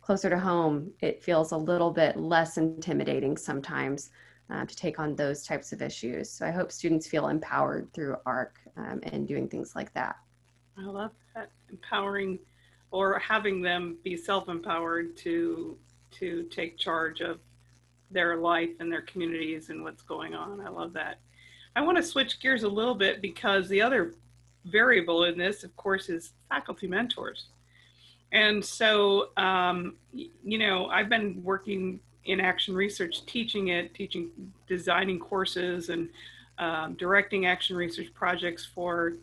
closer 0.00 0.30
to 0.30 0.38
home 0.38 0.90
it 1.00 1.22
feels 1.22 1.52
a 1.52 1.56
little 1.56 1.90
bit 1.90 2.16
less 2.16 2.56
intimidating 2.56 3.36
sometimes 3.36 4.10
uh, 4.52 4.64
to 4.66 4.76
take 4.76 4.98
on 4.98 5.16
those 5.16 5.44
types 5.44 5.72
of 5.72 5.80
issues 5.82 6.30
so 6.30 6.46
i 6.46 6.50
hope 6.50 6.70
students 6.70 7.06
feel 7.06 7.28
empowered 7.28 7.92
through 7.92 8.16
arc 8.26 8.58
um, 8.76 9.00
and 9.04 9.26
doing 9.26 9.48
things 9.48 9.74
like 9.74 9.92
that 9.94 10.16
i 10.78 10.82
love 10.82 11.10
that 11.34 11.50
empowering 11.70 12.38
or 12.90 13.18
having 13.18 13.62
them 13.62 13.96
be 14.04 14.16
self-empowered 14.16 15.16
to 15.16 15.76
to 16.12 16.44
take 16.44 16.78
charge 16.78 17.20
of 17.20 17.40
their 18.12 18.36
life 18.36 18.70
and 18.78 18.92
their 18.92 19.02
communities 19.02 19.70
and 19.70 19.82
what's 19.82 20.02
going 20.02 20.34
on. 20.34 20.60
I 20.60 20.68
love 20.68 20.92
that. 20.92 21.18
I 21.74 21.80
want 21.80 21.96
to 21.96 22.02
switch 22.02 22.38
gears 22.40 22.62
a 22.62 22.68
little 22.68 22.94
bit 22.94 23.22
because 23.22 23.68
the 23.68 23.80
other 23.80 24.14
variable 24.66 25.24
in 25.24 25.38
this, 25.38 25.64
of 25.64 25.74
course, 25.76 26.08
is 26.08 26.32
faculty 26.48 26.86
mentors. 26.86 27.46
And 28.32 28.64
so, 28.64 29.30
um, 29.36 29.96
you 30.12 30.58
know, 30.58 30.86
I've 30.86 31.08
been 31.08 31.42
working 31.42 32.00
in 32.24 32.40
action 32.40 32.74
research, 32.74 33.24
teaching 33.26 33.68
it, 33.68 33.94
teaching, 33.94 34.30
designing 34.66 35.18
courses, 35.18 35.88
and 35.88 36.08
um, 36.58 36.94
directing 36.94 37.46
action 37.46 37.76
research 37.76 38.12
projects 38.14 38.64
for 38.64 39.14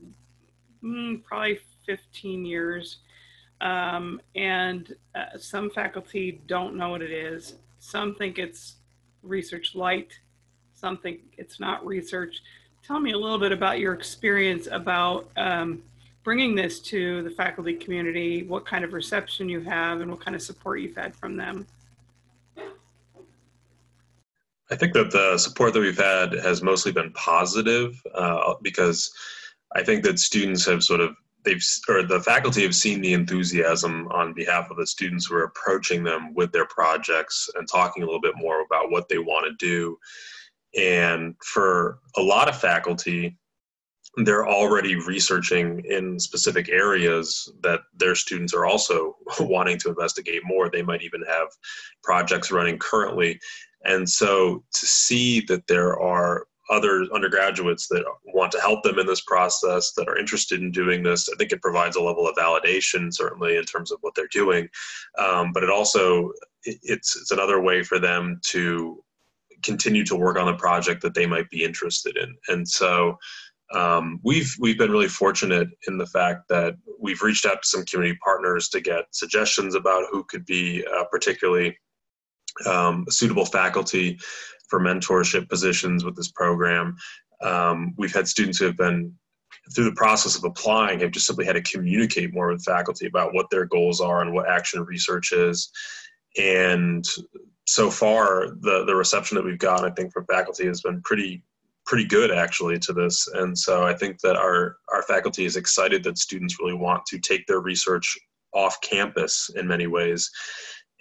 mm, 0.83 1.23
probably 1.23 1.59
15 1.85 2.45
years. 2.45 2.97
Um, 3.62 4.21
and 4.35 4.95
uh, 5.15 5.38
some 5.38 5.69
faculty 5.69 6.41
don't 6.47 6.75
know 6.75 6.89
what 6.89 7.01
it 7.01 7.12
is. 7.12 7.55
Some 7.79 8.15
think 8.15 8.39
it's 8.39 8.75
research 9.23 9.75
light, 9.75 10.19
some 10.73 10.97
think 10.97 11.19
it's 11.38 11.59
not 11.59 11.85
research. 11.85 12.41
Tell 12.85 12.99
me 12.99 13.12
a 13.12 13.17
little 13.17 13.39
bit 13.39 13.51
about 13.51 13.79
your 13.79 13.93
experience 13.93 14.67
about 14.71 15.29
um, 15.35 15.83
bringing 16.23 16.55
this 16.55 16.79
to 16.79 17.21
the 17.23 17.29
faculty 17.29 17.73
community, 17.73 18.43
what 18.43 18.65
kind 18.65 18.83
of 18.85 18.93
reception 18.93 19.49
you 19.49 19.59
have, 19.62 20.01
and 20.01 20.09
what 20.09 20.21
kind 20.21 20.35
of 20.35 20.41
support 20.41 20.79
you've 20.79 20.95
had 20.95 21.15
from 21.15 21.35
them. 21.35 21.67
I 24.71 24.75
think 24.75 24.93
that 24.93 25.12
the 25.12 25.38
support 25.38 25.73
that 25.73 25.79
we've 25.79 25.97
had 25.97 26.34
has 26.34 26.62
mostly 26.62 26.91
been 26.91 27.12
positive 27.13 27.99
uh, 28.13 28.53
because 28.62 29.12
I 29.75 29.84
think 29.84 30.03
that 30.03 30.19
students 30.19 30.65
have 30.65 30.84
sort 30.84 31.01
of 31.01 31.15
they've 31.43 31.63
or 31.88 32.03
the 32.03 32.21
faculty 32.21 32.63
have 32.63 32.75
seen 32.75 33.01
the 33.01 33.13
enthusiasm 33.13 34.08
on 34.12 34.34
behalf 34.34 34.69
of 34.69 34.77
the 34.77 34.86
students 34.86 35.25
who 35.25 35.36
are 35.36 35.45
approaching 35.45 36.03
them 36.03 36.34
with 36.34 36.51
their 36.51 36.65
projects 36.65 37.49
and 37.55 37.67
talking 37.67 38.03
a 38.03 38.05
little 38.05 38.21
bit 38.21 38.36
more 38.36 38.62
about 38.62 38.91
what 38.91 39.10
they 39.10 39.17
want 39.17 39.45
to 39.45 39.65
do. 39.65 39.97
And 40.77 41.36
for 41.43 41.99
a 42.17 42.21
lot 42.21 42.49
of 42.49 42.60
faculty 42.60 43.38
they're 44.25 44.47
already 44.47 44.95
researching 44.95 45.84
in 45.86 46.19
specific 46.19 46.67
areas 46.69 47.51
that 47.62 47.82
their 47.95 48.15
students 48.15 48.53
are 48.53 48.65
also 48.65 49.15
wanting 49.39 49.77
to 49.79 49.89
investigate 49.89 50.41
more. 50.43 50.69
They 50.69 50.82
might 50.82 51.03
even 51.03 51.23
have 51.27 51.47
projects 52.03 52.51
running 52.51 52.79
currently 52.79 53.39
and 53.85 54.09
so 54.09 54.63
to 54.73 54.85
see 54.85 55.41
that 55.41 55.67
there 55.67 55.99
are 55.99 56.45
other 56.69 57.05
undergraduates 57.15 57.87
that 57.87 58.05
want 58.25 58.51
to 58.51 58.61
help 58.61 58.83
them 58.83 58.99
in 58.99 59.07
this 59.07 59.21
process 59.21 59.93
that 59.93 60.07
are 60.07 60.19
interested 60.19 60.61
in 60.61 60.71
doing 60.71 61.01
this 61.01 61.27
i 61.29 61.35
think 61.35 61.51
it 61.51 61.61
provides 61.61 61.95
a 61.95 62.01
level 62.01 62.27
of 62.27 62.35
validation 62.35 63.11
certainly 63.11 63.57
in 63.57 63.63
terms 63.63 63.91
of 63.91 63.99
what 64.01 64.13
they're 64.15 64.27
doing. 64.31 64.67
Um, 65.17 65.51
but 65.53 65.63
it 65.63 65.69
also 65.69 66.31
it's 66.63 67.15
it's 67.15 67.31
another 67.31 67.61
way 67.61 67.83
for 67.83 67.99
them 67.99 68.39
to 68.47 69.03
continue 69.63 70.05
to 70.05 70.15
work 70.15 70.37
on 70.37 70.47
a 70.47 70.57
project 70.57 71.01
that 71.01 71.13
they 71.13 71.25
might 71.25 71.49
be 71.49 71.63
interested 71.63 72.17
in. 72.17 72.35
And 72.47 72.67
so 72.67 73.17
um, 73.73 74.19
we've 74.23 74.55
we've 74.59 74.77
been 74.77 74.91
really 74.91 75.07
fortunate 75.07 75.69
in 75.87 75.97
the 75.97 76.07
fact 76.07 76.47
that 76.49 76.75
we've 76.99 77.21
reached 77.21 77.45
out 77.45 77.61
to 77.61 77.67
some 77.67 77.85
community 77.85 78.17
partners 78.23 78.69
to 78.69 78.81
get 78.81 79.05
suggestions 79.11 79.75
about 79.75 80.05
who 80.11 80.23
could 80.25 80.45
be 80.45 80.85
uh, 80.85 81.03
particularly 81.05 81.77
um, 82.65 83.06
suitable 83.10 83.45
faculty 83.45 84.19
for 84.67 84.80
mentorship 84.80 85.50
positions 85.50 86.06
with 86.06 86.15
this 86.15 86.32
program. 86.32 86.95
Um, 87.41 87.93
we've 87.98 88.13
had 88.13 88.28
students 88.28 88.60
who 88.60 88.65
have 88.65 88.78
been 88.78 89.13
through 89.74 89.86
the 89.86 89.95
process 89.95 90.36
of 90.36 90.43
applying 90.43 91.00
have 91.00 91.12
just 91.12 91.26
simply 91.26 91.45
had 91.45 91.54
to 91.54 91.62
communicate 91.62 92.34
more 92.34 92.52
with 92.52 92.63
faculty 92.63 93.08
about 93.08 93.34
what 93.34 93.50
their 93.50 93.65
goals 93.65 94.02
are 94.02 94.22
and 94.22 94.34
what 94.34 94.50
action 94.50 94.84
research 94.84 95.32
is. 95.32 95.69
And 96.38 97.06
so 97.65 97.89
far, 97.91 98.56
the 98.62 98.86
the 98.86 98.95
reception 98.95 99.36
that 99.36 99.45
we've 99.45 99.60
gotten, 99.60 99.86
I 99.86 99.93
think, 99.93 100.12
from 100.12 100.26
faculty 100.26 100.65
has 100.65 100.82
been 100.82 101.02
pretty 101.02 101.43
pretty 101.86 102.06
good 102.06 102.32
actually 102.32 102.78
to 102.80 102.93
this. 102.93 103.28
And 103.28 103.58
so 103.58 103.84
I 103.84 103.93
think 103.93 104.19
that 104.22 104.36
our 104.36 104.78
our 104.91 105.04
faculty 105.04 105.45
is 105.45 105.56
excited 105.56 106.04
that 106.04 106.17
students 106.17 106.58
really 106.60 106.74
want 106.74 107.06
to 107.08 107.19
take 107.19 107.45
their 107.48 107.60
research 107.60 108.17
off 108.54 108.80
campus 108.82 109.50
in 109.56 109.67
many 109.67 109.88
ways 109.88 110.30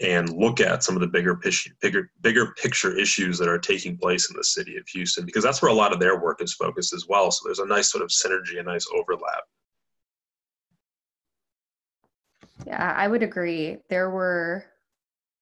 and 0.01 0.33
look 0.33 0.61
at 0.61 0.85
some 0.85 0.95
of 0.95 1.01
the 1.01 1.09
bigger, 1.09 1.41
bigger, 1.81 2.11
bigger 2.21 2.55
picture 2.55 2.97
issues 2.97 3.39
that 3.39 3.49
are 3.49 3.59
taking 3.59 3.97
place 3.97 4.31
in 4.31 4.37
the 4.37 4.45
city 4.45 4.77
of 4.77 4.87
Houston, 4.89 5.27
because 5.27 5.43
that's 5.43 5.61
where 5.61 5.71
a 5.71 5.75
lot 5.75 5.93
of 5.93 5.99
their 5.99 6.21
work 6.21 6.41
is 6.41 6.55
focused 6.55 6.93
as 6.93 7.07
well. 7.09 7.31
So 7.31 7.43
there's 7.45 7.59
a 7.59 7.67
nice 7.67 7.91
sort 7.91 8.05
of 8.05 8.11
synergy, 8.11 8.61
a 8.61 8.63
nice 8.63 8.87
overlap. 8.95 9.43
Yeah, 12.67 12.95
I 12.97 13.09
would 13.09 13.23
agree. 13.23 13.79
There 13.89 14.11
were 14.11 14.67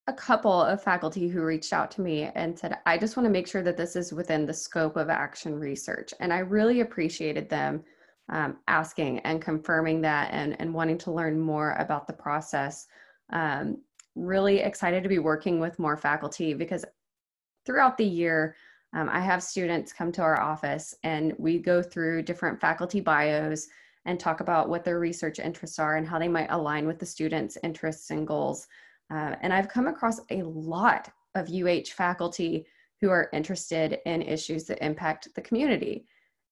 a 0.06 0.12
couple 0.12 0.62
of 0.62 0.82
faculty 0.82 1.28
who 1.28 1.42
reached 1.42 1.72
out 1.72 1.90
to 1.90 2.00
me 2.00 2.30
and 2.34 2.58
said, 2.58 2.78
I 2.86 2.96
just 2.96 3.16
want 3.16 3.26
to 3.26 3.32
make 3.32 3.48
sure 3.48 3.62
that 3.62 3.76
this 3.76 3.96
is 3.96 4.12
within 4.12 4.46
the 4.46 4.54
scope 4.54 4.96
of 4.96 5.10
action 5.10 5.58
research. 5.58 6.14
And 6.20 6.32
I 6.32 6.38
really 6.38 6.80
appreciated 6.80 7.48
them 7.48 7.82
um, 8.28 8.58
asking 8.68 9.18
and 9.20 9.42
confirming 9.42 10.00
that 10.02 10.30
and, 10.32 10.56
and 10.60 10.72
wanting 10.72 10.98
to 10.98 11.12
learn 11.12 11.38
more 11.40 11.72
about 11.78 12.06
the 12.06 12.12
process. 12.12 12.86
Um, 13.32 13.78
really 14.16 14.60
excited 14.60 15.02
to 15.02 15.08
be 15.08 15.18
working 15.18 15.60
with 15.60 15.78
more 15.78 15.96
faculty 15.96 16.54
because 16.54 16.84
throughout 17.64 17.96
the 17.96 18.04
year, 18.04 18.56
um, 18.94 19.08
I 19.08 19.20
have 19.20 19.42
students 19.42 19.92
come 19.92 20.10
to 20.12 20.22
our 20.22 20.40
office 20.40 20.94
and 21.04 21.34
we 21.38 21.58
go 21.58 21.82
through 21.82 22.22
different 22.22 22.60
faculty 22.60 23.00
bios 23.00 23.68
and 24.06 24.18
talk 24.18 24.40
about 24.40 24.68
what 24.68 24.84
their 24.84 24.98
research 24.98 25.38
interests 25.38 25.78
are 25.78 25.96
and 25.96 26.06
how 26.06 26.18
they 26.18 26.28
might 26.28 26.50
align 26.50 26.86
with 26.86 26.98
the 26.98 27.06
students' 27.06 27.58
interests 27.62 28.10
and 28.10 28.26
goals. 28.26 28.66
Uh, 29.10 29.34
and 29.42 29.52
I've 29.52 29.68
come 29.68 29.88
across 29.88 30.20
a 30.30 30.42
lot 30.42 31.10
of 31.34 31.50
UH 31.50 31.90
faculty 31.94 32.66
who 33.00 33.10
are 33.10 33.28
interested 33.32 33.98
in 34.06 34.22
issues 34.22 34.64
that 34.64 34.84
impact 34.84 35.28
the 35.34 35.42
community. 35.42 36.06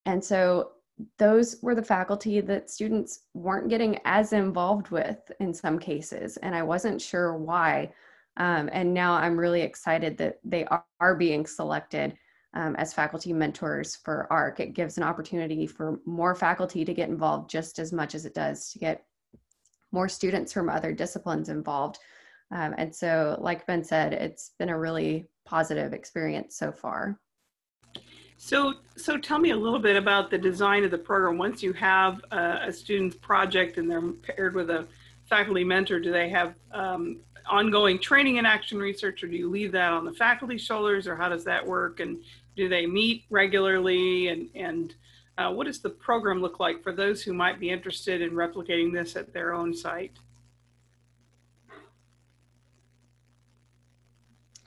And 0.04 0.22
so 0.22 0.72
those 1.18 1.56
were 1.62 1.74
the 1.74 1.82
faculty 1.82 2.40
that 2.40 2.70
students 2.70 3.20
weren't 3.34 3.68
getting 3.68 3.98
as 4.04 4.32
involved 4.32 4.90
with 4.90 5.30
in 5.40 5.52
some 5.52 5.78
cases, 5.78 6.36
and 6.38 6.54
I 6.54 6.62
wasn't 6.62 7.00
sure 7.00 7.36
why. 7.36 7.92
Um, 8.36 8.68
and 8.72 8.92
now 8.92 9.14
I'm 9.14 9.38
really 9.38 9.62
excited 9.62 10.16
that 10.18 10.38
they 10.44 10.64
are, 10.66 10.84
are 11.00 11.14
being 11.14 11.46
selected 11.46 12.16
um, 12.54 12.76
as 12.76 12.94
faculty 12.94 13.32
mentors 13.32 13.96
for 13.96 14.26
ARC. 14.30 14.60
It 14.60 14.74
gives 14.74 14.96
an 14.96 15.02
opportunity 15.02 15.66
for 15.66 16.00
more 16.04 16.34
faculty 16.34 16.84
to 16.84 16.94
get 16.94 17.08
involved 17.08 17.50
just 17.50 17.78
as 17.78 17.92
much 17.92 18.14
as 18.14 18.24
it 18.24 18.34
does 18.34 18.70
to 18.72 18.78
get 18.78 19.04
more 19.92 20.08
students 20.08 20.52
from 20.52 20.68
other 20.68 20.92
disciplines 20.92 21.48
involved. 21.48 21.98
Um, 22.50 22.74
and 22.78 22.94
so, 22.94 23.36
like 23.40 23.66
Ben 23.66 23.82
said, 23.82 24.12
it's 24.12 24.52
been 24.58 24.68
a 24.68 24.78
really 24.78 25.26
positive 25.44 25.92
experience 25.92 26.56
so 26.56 26.72
far. 26.72 27.18
So, 28.36 28.74
so 28.96 29.16
tell 29.16 29.38
me 29.38 29.50
a 29.50 29.56
little 29.56 29.78
bit 29.78 29.96
about 29.96 30.30
the 30.30 30.38
design 30.38 30.84
of 30.84 30.90
the 30.90 30.98
program. 30.98 31.38
Once 31.38 31.62
you 31.62 31.72
have 31.72 32.20
a, 32.30 32.60
a 32.66 32.72
student's 32.72 33.16
project 33.16 33.78
and 33.78 33.90
they're 33.90 34.02
paired 34.02 34.54
with 34.54 34.70
a 34.70 34.86
faculty 35.28 35.64
mentor, 35.64 35.98
do 35.98 36.12
they 36.12 36.28
have 36.28 36.54
um, 36.72 37.20
ongoing 37.46 37.98
training 37.98 38.36
in 38.36 38.46
action 38.46 38.78
research, 38.78 39.22
or 39.22 39.28
do 39.28 39.36
you 39.36 39.48
leave 39.48 39.72
that 39.72 39.92
on 39.92 40.04
the 40.04 40.12
faculty's 40.12 40.62
shoulders, 40.62 41.06
or 41.06 41.16
how 41.16 41.28
does 41.28 41.44
that 41.44 41.66
work? 41.66 42.00
And 42.00 42.22
do 42.56 42.68
they 42.68 42.86
meet 42.86 43.24
regularly? 43.30 44.28
And, 44.28 44.48
and 44.54 44.94
uh, 45.38 45.52
what 45.52 45.66
does 45.66 45.80
the 45.80 45.90
program 45.90 46.40
look 46.40 46.60
like 46.60 46.82
for 46.82 46.92
those 46.92 47.22
who 47.22 47.32
might 47.32 47.58
be 47.58 47.70
interested 47.70 48.20
in 48.20 48.32
replicating 48.32 48.92
this 48.92 49.16
at 49.16 49.32
their 49.32 49.54
own 49.54 49.74
site? 49.74 50.12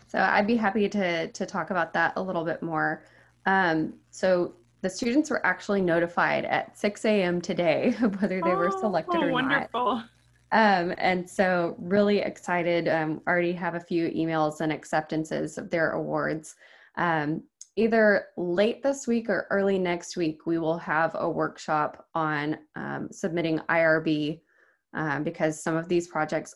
So 0.08 0.19
I'd 0.19 0.47
be 0.47 0.56
happy 0.56 0.88
to, 0.89 1.27
to 1.27 1.45
talk 1.45 1.69
about 1.69 1.93
that 1.93 2.13
a 2.15 2.21
little 2.21 2.45
bit 2.45 2.63
more. 2.63 3.03
Um, 3.48 3.94
so 4.12 4.54
the 4.82 4.90
students 4.90 5.32
were 5.32 5.44
actually 5.46 5.82
notified 5.82 6.46
at 6.46 6.78
6 6.78 7.06
a.m. 7.06 7.42
today 7.42 7.96
whether 8.20 8.42
they 8.44 8.54
were 8.54 8.72
selected 8.80 9.18
oh, 9.18 9.24
or 9.24 9.32
wonderful. 9.32 9.96
not. 9.96 10.10
Um, 10.52 10.94
and 10.98 11.30
so 11.30 11.76
really 11.80 12.20
excited. 12.20 12.88
Um, 12.88 13.22
already 13.28 13.54
have 13.54 13.76
a 13.76 13.80
few 13.80 14.10
emails 14.12 14.62
and 14.62 14.72
acceptances 14.72 15.58
of 15.58 15.70
their 15.70 15.92
awards. 15.92 16.56
Um, 16.98 17.44
either 17.76 18.28
late 18.38 18.84
this 18.84 19.08
week 19.08 19.30
or 19.30 19.48
early 19.50 19.80
next 19.80 20.18
week, 20.18 20.46
we 20.46 20.58
will 20.58 20.78
have 20.78 21.16
a 21.20 21.30
workshop 21.30 22.06
on 22.14 22.58
um, 22.76 23.08
submitting 23.12 23.60
IRB 23.70 24.42
um, 24.94 25.24
because 25.24 25.62
some 25.62 25.76
of 25.76 25.88
these 25.88 26.08
projects 26.08 26.56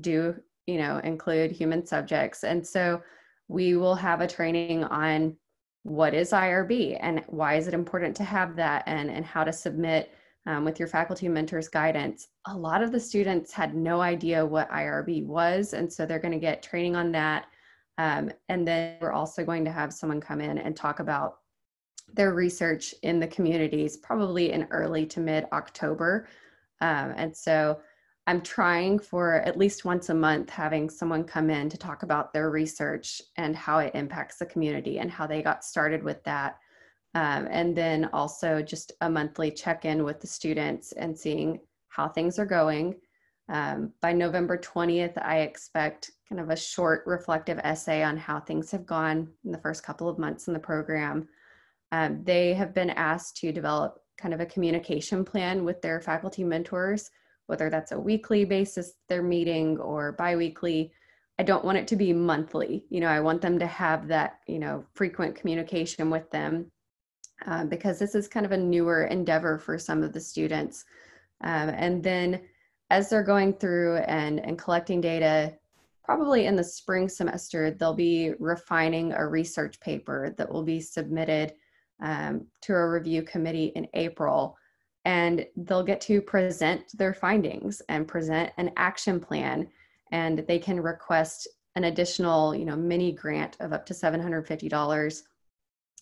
do, 0.00 0.34
you 0.66 0.78
know, 0.78 0.98
include 0.98 1.50
human 1.50 1.86
subjects. 1.86 2.44
And 2.44 2.66
so 2.66 3.02
we 3.48 3.76
will 3.76 3.94
have 3.94 4.20
a 4.20 4.26
training 4.26 4.84
on 4.84 5.36
what 5.82 6.14
is 6.14 6.32
IRB 6.32 6.98
and 7.00 7.22
why 7.28 7.56
is 7.56 7.68
it 7.68 7.74
important 7.74 8.16
to 8.16 8.24
have 8.24 8.56
that 8.56 8.82
and, 8.86 9.10
and 9.10 9.24
how 9.24 9.44
to 9.44 9.52
submit 9.52 10.12
um, 10.46 10.64
with 10.64 10.78
your 10.78 10.88
faculty 10.88 11.28
mentors 11.28 11.68
guidance. 11.68 12.28
A 12.46 12.56
lot 12.56 12.82
of 12.82 12.90
the 12.90 12.98
students 12.98 13.52
had 13.52 13.74
no 13.74 14.00
idea 14.00 14.44
what 14.44 14.70
IRB 14.70 15.26
was, 15.26 15.74
and 15.74 15.92
so 15.92 16.06
they're 16.06 16.18
going 16.18 16.32
to 16.32 16.38
get 16.38 16.62
training 16.62 16.96
on 16.96 17.12
that. 17.12 17.46
Um, 17.98 18.30
and 18.48 18.66
then 18.66 18.96
we're 19.00 19.12
also 19.12 19.44
going 19.44 19.64
to 19.66 19.72
have 19.72 19.92
someone 19.92 20.20
come 20.20 20.40
in 20.40 20.56
and 20.56 20.74
talk 20.74 21.00
about 21.00 21.38
their 22.14 22.32
research 22.32 22.94
in 23.02 23.20
the 23.20 23.26
communities, 23.26 23.98
probably 23.98 24.52
in 24.52 24.66
early 24.70 25.04
to 25.06 25.20
mid 25.20 25.46
October. 25.52 26.26
Um, 26.80 27.12
and 27.16 27.36
so 27.36 27.80
I'm 28.28 28.42
trying 28.42 28.98
for 28.98 29.36
at 29.36 29.56
least 29.56 29.86
once 29.86 30.10
a 30.10 30.14
month 30.14 30.50
having 30.50 30.90
someone 30.90 31.24
come 31.24 31.48
in 31.48 31.70
to 31.70 31.78
talk 31.78 32.02
about 32.02 32.34
their 32.34 32.50
research 32.50 33.22
and 33.38 33.56
how 33.56 33.78
it 33.78 33.94
impacts 33.94 34.36
the 34.36 34.44
community 34.44 34.98
and 34.98 35.10
how 35.10 35.26
they 35.26 35.40
got 35.40 35.64
started 35.64 36.02
with 36.02 36.22
that. 36.24 36.58
Um, 37.14 37.48
and 37.50 37.74
then 37.74 38.10
also 38.12 38.60
just 38.60 38.92
a 39.00 39.08
monthly 39.08 39.50
check 39.50 39.86
in 39.86 40.04
with 40.04 40.20
the 40.20 40.26
students 40.26 40.92
and 40.92 41.18
seeing 41.18 41.60
how 41.88 42.06
things 42.06 42.38
are 42.38 42.44
going. 42.44 42.96
Um, 43.48 43.94
by 44.02 44.12
November 44.12 44.58
20th, 44.58 45.16
I 45.24 45.38
expect 45.38 46.10
kind 46.28 46.38
of 46.38 46.50
a 46.50 46.56
short 46.56 47.04
reflective 47.06 47.58
essay 47.64 48.02
on 48.02 48.18
how 48.18 48.40
things 48.40 48.70
have 48.72 48.84
gone 48.84 49.32
in 49.46 49.52
the 49.52 49.62
first 49.62 49.82
couple 49.82 50.06
of 50.06 50.18
months 50.18 50.48
in 50.48 50.52
the 50.52 50.60
program. 50.60 51.26
Um, 51.92 52.24
they 52.24 52.52
have 52.52 52.74
been 52.74 52.90
asked 52.90 53.38
to 53.38 53.52
develop 53.52 54.02
kind 54.18 54.34
of 54.34 54.40
a 54.40 54.46
communication 54.46 55.24
plan 55.24 55.64
with 55.64 55.80
their 55.80 56.02
faculty 56.02 56.44
mentors 56.44 57.08
whether 57.48 57.70
that's 57.70 57.92
a 57.92 57.98
weekly 57.98 58.44
basis 58.44 58.92
they're 59.08 59.22
meeting 59.22 59.78
or 59.78 60.12
biweekly. 60.12 60.92
I 61.38 61.42
don't 61.42 61.64
want 61.64 61.78
it 61.78 61.88
to 61.88 61.96
be 61.96 62.12
monthly. 62.12 62.84
You 62.90 63.00
know, 63.00 63.08
I 63.08 63.20
want 63.20 63.40
them 63.40 63.58
to 63.58 63.66
have 63.66 64.06
that, 64.08 64.40
you 64.46 64.58
know, 64.58 64.84
frequent 64.94 65.34
communication 65.34 66.10
with 66.10 66.30
them 66.30 66.70
uh, 67.46 67.64
because 67.64 67.98
this 67.98 68.14
is 68.14 68.28
kind 68.28 68.44
of 68.44 68.52
a 68.52 68.56
newer 68.56 69.04
endeavor 69.04 69.58
for 69.58 69.78
some 69.78 70.02
of 70.02 70.12
the 70.12 70.20
students. 70.20 70.84
Um, 71.42 71.70
and 71.70 72.02
then 72.02 72.42
as 72.90 73.08
they're 73.08 73.22
going 73.22 73.54
through 73.54 73.96
and, 73.98 74.40
and 74.40 74.58
collecting 74.58 75.00
data, 75.00 75.54
probably 76.04 76.46
in 76.46 76.56
the 76.56 76.64
spring 76.64 77.08
semester, 77.08 77.70
they'll 77.70 77.94
be 77.94 78.32
refining 78.38 79.12
a 79.12 79.26
research 79.26 79.80
paper 79.80 80.34
that 80.36 80.52
will 80.52 80.64
be 80.64 80.80
submitted 80.80 81.54
um, 82.02 82.46
to 82.62 82.74
a 82.74 82.88
review 82.90 83.22
committee 83.22 83.72
in 83.74 83.86
April 83.94 84.56
and 85.08 85.46
they'll 85.56 85.82
get 85.82 86.02
to 86.02 86.20
present 86.20 86.82
their 86.98 87.14
findings 87.14 87.80
and 87.88 88.06
present 88.06 88.52
an 88.58 88.70
action 88.76 89.18
plan. 89.18 89.66
And 90.12 90.44
they 90.46 90.58
can 90.58 90.78
request 90.82 91.48
an 91.76 91.84
additional 91.84 92.54
you 92.54 92.66
know 92.66 92.76
mini 92.76 93.12
grant 93.12 93.56
of 93.60 93.72
up 93.72 93.86
to 93.86 93.94
$750 93.94 95.22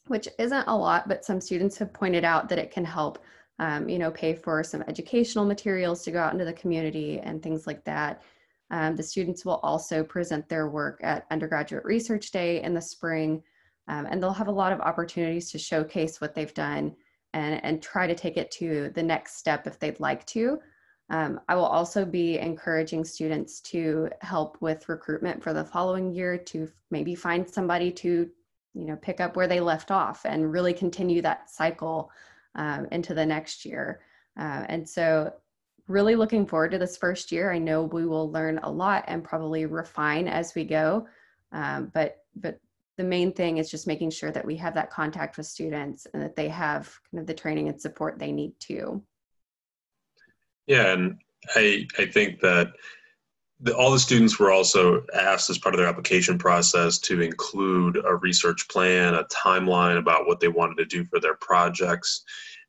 which 0.07 0.29
isn't 0.39 0.69
a 0.69 0.77
lot 0.77 1.07
but 1.09 1.25
some 1.25 1.41
students 1.41 1.77
have 1.77 1.93
pointed 1.93 2.25
out 2.25 2.49
that 2.49 2.59
it 2.59 2.71
can 2.71 2.85
help 2.85 3.19
um, 3.59 3.89
you 3.89 3.99
know 3.99 4.11
pay 4.11 4.33
for 4.35 4.65
some 4.65 4.83
educational 4.89 5.45
materials 5.45 6.03
to 6.03 6.11
go 6.11 6.21
out 6.21 6.33
into 6.33 6.45
the 6.45 6.53
community 6.53 7.21
and 7.21 7.43
things 7.43 7.67
like 7.67 7.85
that. 7.85 8.23
Um, 8.71 8.97
the 8.97 9.03
students 9.03 9.45
will 9.45 9.61
also 9.63 10.03
present 10.03 10.49
their 10.49 10.69
work 10.69 10.99
at 11.03 11.27
undergraduate 11.31 11.85
research 11.85 12.31
day 12.31 12.63
in 12.63 12.75
the 12.75 12.83
spring 12.83 13.43
um, 13.87 14.07
and 14.09 14.21
they'll 14.21 14.33
have 14.33 14.49
a 14.49 14.61
lot 14.63 14.73
of 14.73 14.81
opportunities 14.81 15.51
to 15.51 15.59
showcase 15.59 16.21
what 16.21 16.35
they've 16.35 16.55
done 16.55 16.97
and, 17.37 17.63
and 17.63 17.83
try 17.83 18.07
to 18.07 18.15
take 18.15 18.39
it 18.39 18.51
to 18.51 18.91
the 18.95 19.03
next 19.03 19.37
step 19.37 19.67
if 19.67 19.79
they'd 19.79 20.01
like 20.01 20.25
to. 20.27 20.59
Um, 21.11 21.39
I 21.49 21.55
will 21.55 21.67
also 21.67 22.05
be 22.05 22.39
encouraging 22.39 23.05
students 23.05 23.61
to 23.73 24.09
help 24.23 24.57
with 24.61 24.89
recruitment 24.89 25.43
for 25.43 25.53
the 25.53 25.65
following 25.65 26.13
year 26.13 26.39
to 26.39 26.69
maybe 26.91 27.15
find 27.15 27.49
somebody 27.49 27.93
to, 27.93 28.29
you 28.75 28.85
know, 28.87 28.97
pick 28.97 29.21
up 29.21 29.37
where 29.37 29.47
they 29.47 29.61
left 29.61 29.91
off 29.91 30.25
and 30.25 30.51
really 30.51 30.73
continue 30.73 31.21
that 31.23 31.51
cycle 31.51 32.11
um, 32.55 32.89
into 32.91 33.13
the 33.13 33.27
next 33.27 33.67
year. 33.67 34.01
Uh, 34.39 34.65
and 34.69 34.89
so, 34.89 35.33
really 35.89 36.17
looking 36.17 36.45
forward 36.47 36.73
to 36.73 36.79
this 36.79 36.97
first 36.97 37.31
year. 37.31 37.53
I 37.53 37.59
know 37.59 37.85
we 37.85 38.07
will 38.07 38.33
learn 38.33 38.59
a 38.65 38.71
lot 38.71 39.05
and 39.07 39.23
probably 39.23 39.67
refine 39.67 40.27
as 40.27 40.55
we 40.55 40.65
go, 40.65 41.07
um, 41.53 41.93
but 41.95 42.25
but 42.35 42.59
the 42.97 43.05
main 43.05 43.33
thing 43.33 43.59
is 43.59 43.71
just 43.71 43.87
making 43.87 44.11
sure 44.11 44.31
that 44.31 44.45
we 44.45 44.57
have 44.57 44.75
that 44.75 44.91
contact 44.91 45.37
with 45.37 45.47
students 45.47 46.07
and 46.13 46.23
that 46.23 46.37
they 46.37 46.49
have 46.49 46.93
kind 47.11 47.21
of 47.21 47.27
the 47.27 47.35
training 47.35 47.69
and 47.69 47.81
support 47.81 48.19
they 48.19 48.33
need 48.33 48.53
to. 48.61 49.03
Yeah, 50.67 50.93
and 50.93 51.19
I 51.55 51.87
I 51.99 52.07
think 52.07 52.41
that 52.41 52.69
the, 53.61 53.77
all 53.77 53.91
the 53.91 53.99
students 53.99 54.39
were 54.39 54.51
also 54.51 55.05
asked 55.15 55.49
as 55.49 55.59
part 55.59 55.75
of 55.75 55.79
their 55.79 55.89
application 55.89 56.39
process 56.39 56.99
to 56.99 57.21
include 57.21 57.97
a 58.05 58.17
research 58.17 58.69
plan, 58.69 59.15
a 59.15 59.25
timeline 59.25 59.99
about 59.99 60.27
what 60.27 60.41
they 60.41 60.49
wanted 60.49 60.77
to 60.79 60.85
do 60.85 61.05
for 61.05 61.21
their 61.21 61.37
projects. 61.37 62.23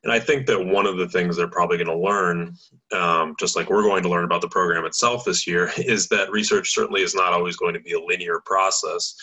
And 0.04 0.12
I 0.12 0.20
think 0.20 0.46
that 0.46 0.64
one 0.64 0.86
of 0.86 0.96
the 0.96 1.08
things 1.08 1.36
they're 1.36 1.48
probably 1.48 1.76
going 1.76 1.88
to 1.88 1.96
learn, 1.96 2.54
um, 2.92 3.34
just 3.38 3.56
like 3.56 3.68
we're 3.68 3.82
going 3.82 4.02
to 4.04 4.08
learn 4.08 4.24
about 4.24 4.40
the 4.40 4.48
program 4.48 4.84
itself 4.84 5.24
this 5.24 5.46
year, 5.46 5.70
is 5.78 6.08
that 6.08 6.30
research 6.30 6.72
certainly 6.72 7.02
is 7.02 7.14
not 7.14 7.32
always 7.32 7.56
going 7.56 7.74
to 7.74 7.80
be 7.80 7.92
a 7.92 8.00
linear 8.00 8.40
process 8.44 9.14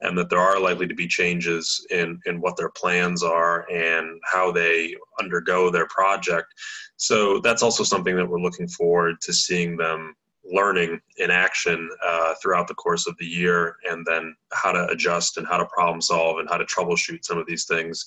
and 0.00 0.18
that 0.18 0.30
there 0.30 0.40
are 0.40 0.58
likely 0.58 0.86
to 0.86 0.94
be 0.94 1.06
changes 1.06 1.86
in, 1.90 2.18
in 2.26 2.40
what 2.40 2.56
their 2.56 2.70
plans 2.70 3.22
are 3.22 3.70
and 3.70 4.20
how 4.24 4.50
they 4.50 4.94
undergo 5.20 5.70
their 5.70 5.86
project. 5.86 6.48
So 6.96 7.38
that's 7.40 7.62
also 7.62 7.84
something 7.84 8.16
that 8.16 8.28
we're 8.28 8.40
looking 8.40 8.68
forward 8.68 9.20
to 9.22 9.32
seeing 9.32 9.76
them 9.76 10.14
learning 10.44 11.00
in 11.18 11.30
action 11.30 11.88
uh, 12.04 12.34
throughout 12.42 12.66
the 12.66 12.74
course 12.74 13.06
of 13.06 13.16
the 13.18 13.26
year, 13.26 13.76
and 13.88 14.04
then 14.04 14.34
how 14.52 14.72
to 14.72 14.86
adjust 14.88 15.36
and 15.36 15.46
how 15.46 15.56
to 15.56 15.66
problem 15.66 16.00
solve 16.00 16.38
and 16.38 16.48
how 16.48 16.56
to 16.56 16.64
troubleshoot 16.64 17.24
some 17.24 17.38
of 17.38 17.46
these 17.46 17.64
things. 17.64 18.04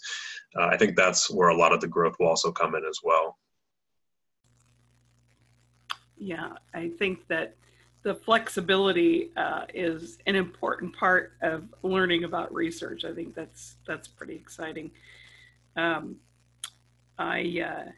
Uh, 0.58 0.68
I 0.68 0.78
think 0.78 0.96
that's 0.96 1.30
where 1.30 1.50
a 1.50 1.58
lot 1.58 1.74
of 1.74 1.82
the 1.82 1.88
growth 1.88 2.16
will 2.20 2.28
also 2.28 2.52
come 2.52 2.76
in 2.76 2.86
as 2.86 3.00
well. 3.04 3.38
Yeah, 6.18 6.54
I 6.74 6.90
think 6.98 7.28
that 7.28 7.56
the 8.04 8.16
flexibility 8.16 9.32
uh, 9.36 9.66
is 9.74 10.20
an 10.28 10.36
important 10.36 10.96
part 10.96 11.34
of 11.42 11.66
learning 11.82 12.24
about 12.24 12.54
research. 12.54 13.04
I 13.04 13.14
think 13.14 13.36
that's 13.36 13.76
that's 13.88 14.08
pretty 14.08 14.36
exciting. 14.36 14.92
Um, 15.76 16.18
I 17.18 17.64
uh, 17.66 17.92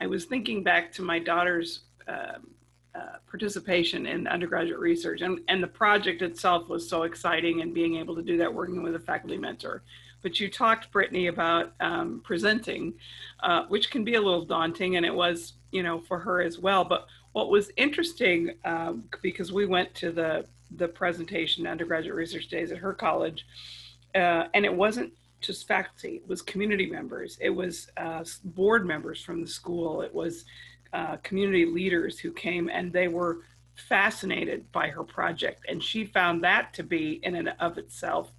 I 0.00 0.06
was 0.06 0.24
thinking 0.24 0.62
back 0.64 0.92
to 0.94 1.02
my 1.02 1.18
daughter's 1.18 1.82
um, 2.08 2.50
uh, 2.94 3.18
participation 3.26 4.06
in 4.06 4.26
undergraduate 4.26 4.80
research, 4.80 5.20
and 5.20 5.40
and 5.48 5.62
the 5.62 5.68
project 5.68 6.22
itself 6.22 6.68
was 6.68 6.88
so 6.88 7.04
exciting, 7.04 7.62
and 7.62 7.72
being 7.72 7.96
able 7.96 8.16
to 8.16 8.22
do 8.22 8.36
that 8.38 8.52
working 8.52 8.82
with 8.82 8.96
a 8.96 9.00
faculty 9.00 9.38
mentor. 9.38 9.82
But 10.22 10.38
you 10.40 10.48
talked, 10.48 10.92
Brittany, 10.92 11.26
about 11.26 11.72
um, 11.80 12.20
presenting, 12.24 12.94
uh, 13.42 13.64
which 13.66 13.90
can 13.90 14.04
be 14.04 14.14
a 14.14 14.20
little 14.20 14.44
daunting, 14.44 14.96
and 14.96 15.04
it 15.04 15.14
was 15.14 15.54
you 15.70 15.82
know 15.82 16.00
for 16.00 16.18
her 16.18 16.40
as 16.40 16.58
well. 16.58 16.84
But 16.84 17.06
what 17.32 17.50
was 17.50 17.70
interesting, 17.76 18.54
um, 18.64 19.04
because 19.22 19.52
we 19.52 19.66
went 19.66 19.94
to 19.96 20.12
the, 20.12 20.46
the 20.76 20.88
presentation, 20.88 21.66
undergraduate 21.66 22.14
research 22.14 22.48
days 22.48 22.70
at 22.70 22.78
her 22.78 22.92
college, 22.92 23.46
uh, 24.14 24.44
and 24.54 24.64
it 24.64 24.74
wasn't 24.74 25.12
just 25.40 25.66
faculty, 25.66 26.16
it 26.16 26.28
was 26.28 26.42
community 26.42 26.86
members, 26.86 27.38
it 27.40 27.50
was 27.50 27.90
uh, 27.96 28.22
board 28.44 28.86
members 28.86 29.20
from 29.22 29.40
the 29.40 29.46
school, 29.46 30.02
it 30.02 30.14
was 30.14 30.44
uh, 30.92 31.16
community 31.22 31.64
leaders 31.64 32.18
who 32.18 32.30
came 32.30 32.68
and 32.68 32.92
they 32.92 33.08
were 33.08 33.38
fascinated 33.74 34.70
by 34.72 34.88
her 34.88 35.02
project. 35.02 35.64
And 35.68 35.82
she 35.82 36.04
found 36.04 36.44
that 36.44 36.74
to 36.74 36.82
be, 36.82 37.20
in 37.22 37.34
and 37.34 37.54
of 37.58 37.78
itself, 37.78 38.30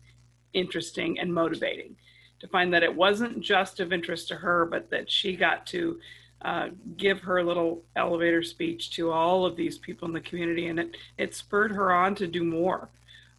interesting 0.54 1.20
and 1.20 1.34
motivating 1.34 1.96
to 2.40 2.48
find 2.48 2.74
that 2.74 2.84
it 2.84 2.94
wasn't 2.94 3.40
just 3.40 3.80
of 3.80 3.94
interest 3.94 4.28
to 4.28 4.36
her, 4.36 4.66
but 4.66 4.90
that 4.90 5.10
she 5.10 5.36
got 5.36 5.66
to 5.68 6.00
uh, 6.42 6.68
give 6.98 7.22
her 7.22 7.42
little 7.42 7.84
elevator 7.96 8.44
speech 8.44 8.92
to 8.92 9.12
all 9.12 9.46
of 9.46 9.56
these 9.56 9.78
people 9.78 10.08
in 10.08 10.14
the 10.14 10.20
community, 10.20 10.68
and 10.68 10.78
it, 10.78 10.98
it 11.18 11.34
spurred 11.34 11.72
her 11.72 11.94
on 11.94 12.14
to 12.16 12.28
do 12.28 12.44
more. 12.44 12.90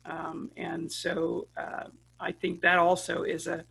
Um, 0.07 0.50
and 0.57 0.90
so 0.90 1.46
uh, 1.57 1.85
I 2.18 2.33
think 2.33 2.62
that 2.62 2.79
also 2.79 3.22
is 3.22 3.46
a 3.46 3.64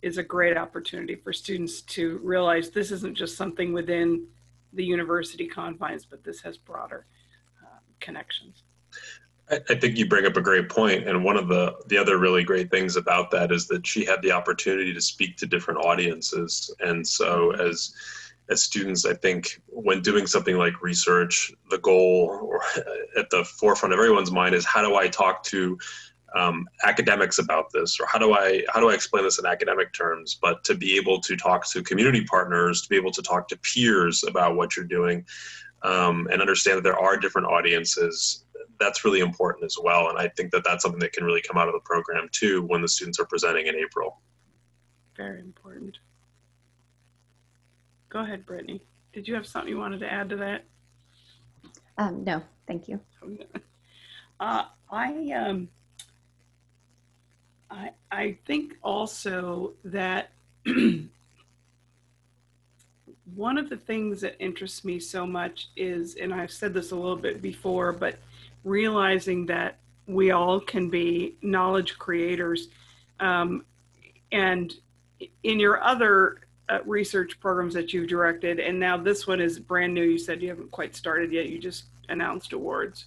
is 0.00 0.16
a 0.16 0.22
great 0.22 0.56
opportunity 0.56 1.14
for 1.14 1.30
students 1.30 1.82
to 1.82 2.18
realize 2.22 2.70
this 2.70 2.90
isn't 2.90 3.14
just 3.14 3.36
something 3.36 3.74
within 3.74 4.26
the 4.72 4.82
university 4.82 5.46
confines, 5.46 6.06
but 6.06 6.24
this 6.24 6.40
has 6.40 6.56
broader 6.56 7.04
uh, 7.62 7.80
connections. 8.00 8.62
I 9.50 9.74
think 9.74 9.98
you 9.98 10.06
bring 10.06 10.26
up 10.26 10.36
a 10.36 10.40
great 10.40 10.68
point, 10.68 11.08
and 11.08 11.24
one 11.24 11.36
of 11.36 11.48
the 11.48 11.74
the 11.86 11.98
other 11.98 12.18
really 12.18 12.44
great 12.44 12.70
things 12.70 12.96
about 12.96 13.30
that 13.32 13.50
is 13.50 13.66
that 13.68 13.86
she 13.86 14.04
had 14.04 14.22
the 14.22 14.30
opportunity 14.30 14.94
to 14.94 15.00
speak 15.00 15.36
to 15.38 15.46
different 15.46 15.84
audiences, 15.84 16.72
and 16.80 17.06
so 17.06 17.50
as 17.52 17.92
as 18.48 18.62
students, 18.62 19.04
I 19.06 19.14
think 19.14 19.60
when 19.68 20.02
doing 20.02 20.26
something 20.26 20.56
like 20.56 20.82
research, 20.82 21.52
the 21.70 21.78
goal 21.78 22.58
at 23.16 23.30
the 23.30 23.44
forefront 23.44 23.92
of 23.92 23.98
everyone's 23.98 24.32
mind 24.32 24.54
is 24.54 24.64
how 24.64 24.82
do 24.82 24.96
I 24.96 25.08
talk 25.08 25.42
to 25.44 25.78
um, 26.36 26.68
academics 26.84 27.38
about 27.38 27.72
this, 27.72 27.98
or 27.98 28.06
how 28.06 28.18
do 28.18 28.34
I 28.34 28.62
how 28.72 28.80
do 28.80 28.90
I 28.90 28.94
explain 28.94 29.24
this 29.24 29.38
in 29.38 29.46
academic 29.46 29.92
terms? 29.92 30.38
But 30.40 30.62
to 30.64 30.74
be 30.74 30.96
able 30.96 31.20
to 31.22 31.36
talk 31.36 31.68
to 31.70 31.82
community 31.82 32.24
partners, 32.24 32.82
to 32.82 32.88
be 32.88 32.96
able 32.96 33.12
to 33.12 33.22
talk 33.22 33.48
to 33.48 33.58
peers 33.58 34.22
about 34.26 34.54
what 34.54 34.76
you're 34.76 34.84
doing, 34.84 35.24
um, 35.82 36.28
and 36.30 36.40
understand 36.40 36.78
that 36.78 36.84
there 36.84 36.98
are 36.98 37.16
different 37.16 37.48
audiences, 37.48 38.44
that's 38.80 39.04
really 39.04 39.20
important 39.20 39.64
as 39.64 39.76
well. 39.80 40.08
And 40.08 40.18
I 40.18 40.28
think 40.28 40.50
that 40.50 40.64
that's 40.64 40.82
something 40.82 40.98
that 41.00 41.12
can 41.12 41.24
really 41.24 41.42
come 41.42 41.56
out 41.56 41.68
of 41.68 41.74
the 41.74 41.80
program 41.80 42.28
too 42.32 42.62
when 42.62 42.80
the 42.80 42.88
students 42.88 43.20
are 43.20 43.26
presenting 43.26 43.66
in 43.66 43.76
April. 43.76 44.18
Very 45.16 45.40
important. 45.40 45.98
Go 48.08 48.20
ahead, 48.20 48.44
Brittany. 48.44 48.82
Did 49.12 49.28
you 49.28 49.34
have 49.34 49.46
something 49.46 49.70
you 49.70 49.78
wanted 49.78 50.00
to 50.00 50.12
add 50.12 50.30
to 50.30 50.36
that? 50.36 50.64
Um, 51.98 52.24
no, 52.24 52.42
thank 52.66 52.88
you. 52.88 53.00
Uh, 54.40 54.64
I 54.90 55.32
um, 55.32 55.68
I 57.70 57.90
I 58.10 58.38
think 58.46 58.78
also 58.82 59.74
that 59.84 60.30
one 63.34 63.58
of 63.58 63.68
the 63.68 63.76
things 63.76 64.22
that 64.22 64.36
interests 64.38 64.82
me 64.82 64.98
so 64.98 65.26
much 65.26 65.68
is, 65.76 66.14
and 66.14 66.32
I've 66.32 66.50
said 66.50 66.72
this 66.72 66.90
a 66.90 66.96
little 66.96 67.16
bit 67.16 67.42
before, 67.42 67.92
but 67.92 68.18
realizing 68.64 69.46
that 69.46 69.78
we 70.06 70.30
all 70.30 70.60
can 70.60 70.90
be 70.90 71.36
knowledge 71.42 71.98
creators, 71.98 72.68
um, 73.20 73.64
and 74.32 74.74
in 75.42 75.60
your 75.60 75.82
other 75.82 76.40
uh, 76.68 76.78
research 76.84 77.38
programs 77.40 77.74
that 77.74 77.92
you've 77.92 78.08
directed, 78.08 78.58
and 78.60 78.78
now 78.78 78.96
this 78.96 79.26
one 79.26 79.40
is 79.40 79.58
brand 79.58 79.92
new. 79.92 80.04
You 80.04 80.18
said 80.18 80.42
you 80.42 80.48
haven't 80.48 80.70
quite 80.70 80.94
started 80.94 81.32
yet. 81.32 81.48
You 81.48 81.58
just 81.58 81.84
announced 82.08 82.52
awards. 82.52 83.06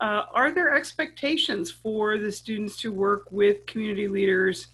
Uh, 0.00 0.24
are 0.32 0.50
there 0.50 0.74
expectations 0.74 1.70
for 1.70 2.18
the 2.18 2.32
students 2.32 2.76
to 2.78 2.92
work 2.92 3.30
with 3.30 3.66
community 3.66 4.08
leaders 4.08 4.68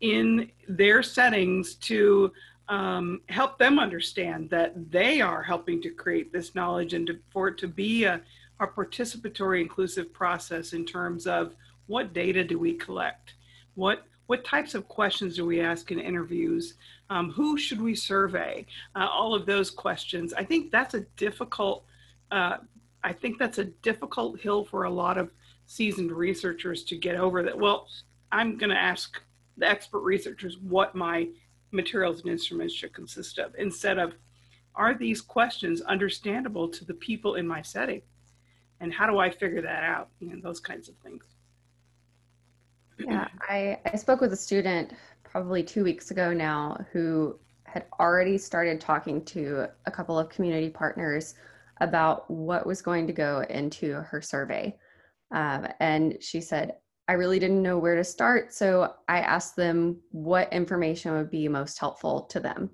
in 0.00 0.50
their 0.68 1.02
settings 1.02 1.74
to 1.76 2.32
um, 2.68 3.20
help 3.28 3.58
them 3.58 3.78
understand 3.78 4.50
that 4.50 4.90
they 4.90 5.20
are 5.20 5.42
helping 5.42 5.80
to 5.82 5.90
create 5.90 6.32
this 6.32 6.54
knowledge 6.54 6.94
and 6.94 7.06
to, 7.06 7.18
for 7.30 7.48
it 7.48 7.58
to 7.58 7.68
be 7.68 8.04
a, 8.04 8.20
a 8.60 8.66
participatory 8.66 9.60
inclusive 9.60 10.12
process 10.12 10.72
in 10.72 10.84
terms 10.84 11.26
of 11.26 11.54
what 11.86 12.12
data 12.12 12.44
do 12.44 12.58
we 12.58 12.74
collect? 12.74 13.34
What 13.74 14.04
what 14.26 14.44
types 14.44 14.74
of 14.74 14.88
questions 14.88 15.36
do 15.36 15.44
we 15.44 15.60
ask 15.60 15.90
in 15.90 15.98
interviews? 15.98 16.74
Um, 17.10 17.30
who 17.32 17.58
should 17.58 17.80
we 17.80 17.94
survey? 17.94 18.64
Uh, 18.94 19.06
all 19.10 19.34
of 19.34 19.44
those 19.46 19.70
questions. 19.70 20.32
I 20.32 20.44
think 20.44 20.70
that's 20.70 20.94
a 20.94 21.00
difficult. 21.16 21.84
Uh, 22.30 22.58
I 23.04 23.12
think 23.12 23.38
that's 23.38 23.58
a 23.58 23.64
difficult 23.64 24.40
hill 24.40 24.64
for 24.64 24.84
a 24.84 24.90
lot 24.90 25.18
of 25.18 25.30
seasoned 25.66 26.12
researchers 26.12 26.84
to 26.84 26.96
get 26.96 27.16
over. 27.16 27.42
That 27.42 27.58
well, 27.58 27.88
I'm 28.30 28.56
going 28.56 28.70
to 28.70 28.76
ask 28.76 29.20
the 29.58 29.68
expert 29.68 30.00
researchers 30.00 30.56
what 30.58 30.94
my 30.94 31.28
materials 31.72 32.20
and 32.20 32.30
instruments 32.30 32.74
should 32.74 32.92
consist 32.92 33.38
of, 33.38 33.54
instead 33.58 33.98
of 33.98 34.14
are 34.74 34.94
these 34.94 35.20
questions 35.20 35.82
understandable 35.82 36.68
to 36.68 36.84
the 36.84 36.94
people 36.94 37.34
in 37.34 37.46
my 37.46 37.60
setting, 37.60 38.02
and 38.82 38.92
how 38.92 39.06
do 39.06 39.18
I 39.18 39.30
figure 39.30 39.62
that 39.62 39.84
out? 39.84 40.08
You 40.18 40.30
know, 40.30 40.40
those 40.42 40.60
kinds 40.60 40.88
of 40.88 40.96
things. 40.96 41.24
Yeah, 42.98 43.28
I, 43.48 43.78
I 43.86 43.96
spoke 43.96 44.20
with 44.20 44.32
a 44.32 44.36
student 44.36 44.92
probably 45.22 45.62
two 45.62 45.84
weeks 45.84 46.10
ago 46.10 46.32
now 46.32 46.84
who 46.92 47.38
had 47.64 47.86
already 48.00 48.36
started 48.36 48.80
talking 48.80 49.24
to 49.24 49.66
a 49.86 49.90
couple 49.90 50.18
of 50.18 50.28
community 50.28 50.68
partners 50.68 51.36
about 51.80 52.30
what 52.30 52.66
was 52.66 52.82
going 52.82 53.06
to 53.06 53.12
go 53.12 53.44
into 53.48 53.94
her 53.94 54.20
survey. 54.20 54.76
Um, 55.30 55.68
and 55.80 56.18
she 56.20 56.40
said, 56.40 56.74
I 57.08 57.14
really 57.14 57.38
didn't 57.38 57.62
know 57.62 57.78
where 57.78 57.96
to 57.96 58.04
start. 58.04 58.52
So 58.52 58.94
I 59.08 59.20
asked 59.20 59.56
them 59.56 60.00
what 60.10 60.52
information 60.52 61.12
would 61.12 61.30
be 61.30 61.48
most 61.48 61.78
helpful 61.78 62.22
to 62.24 62.40
them. 62.40 62.70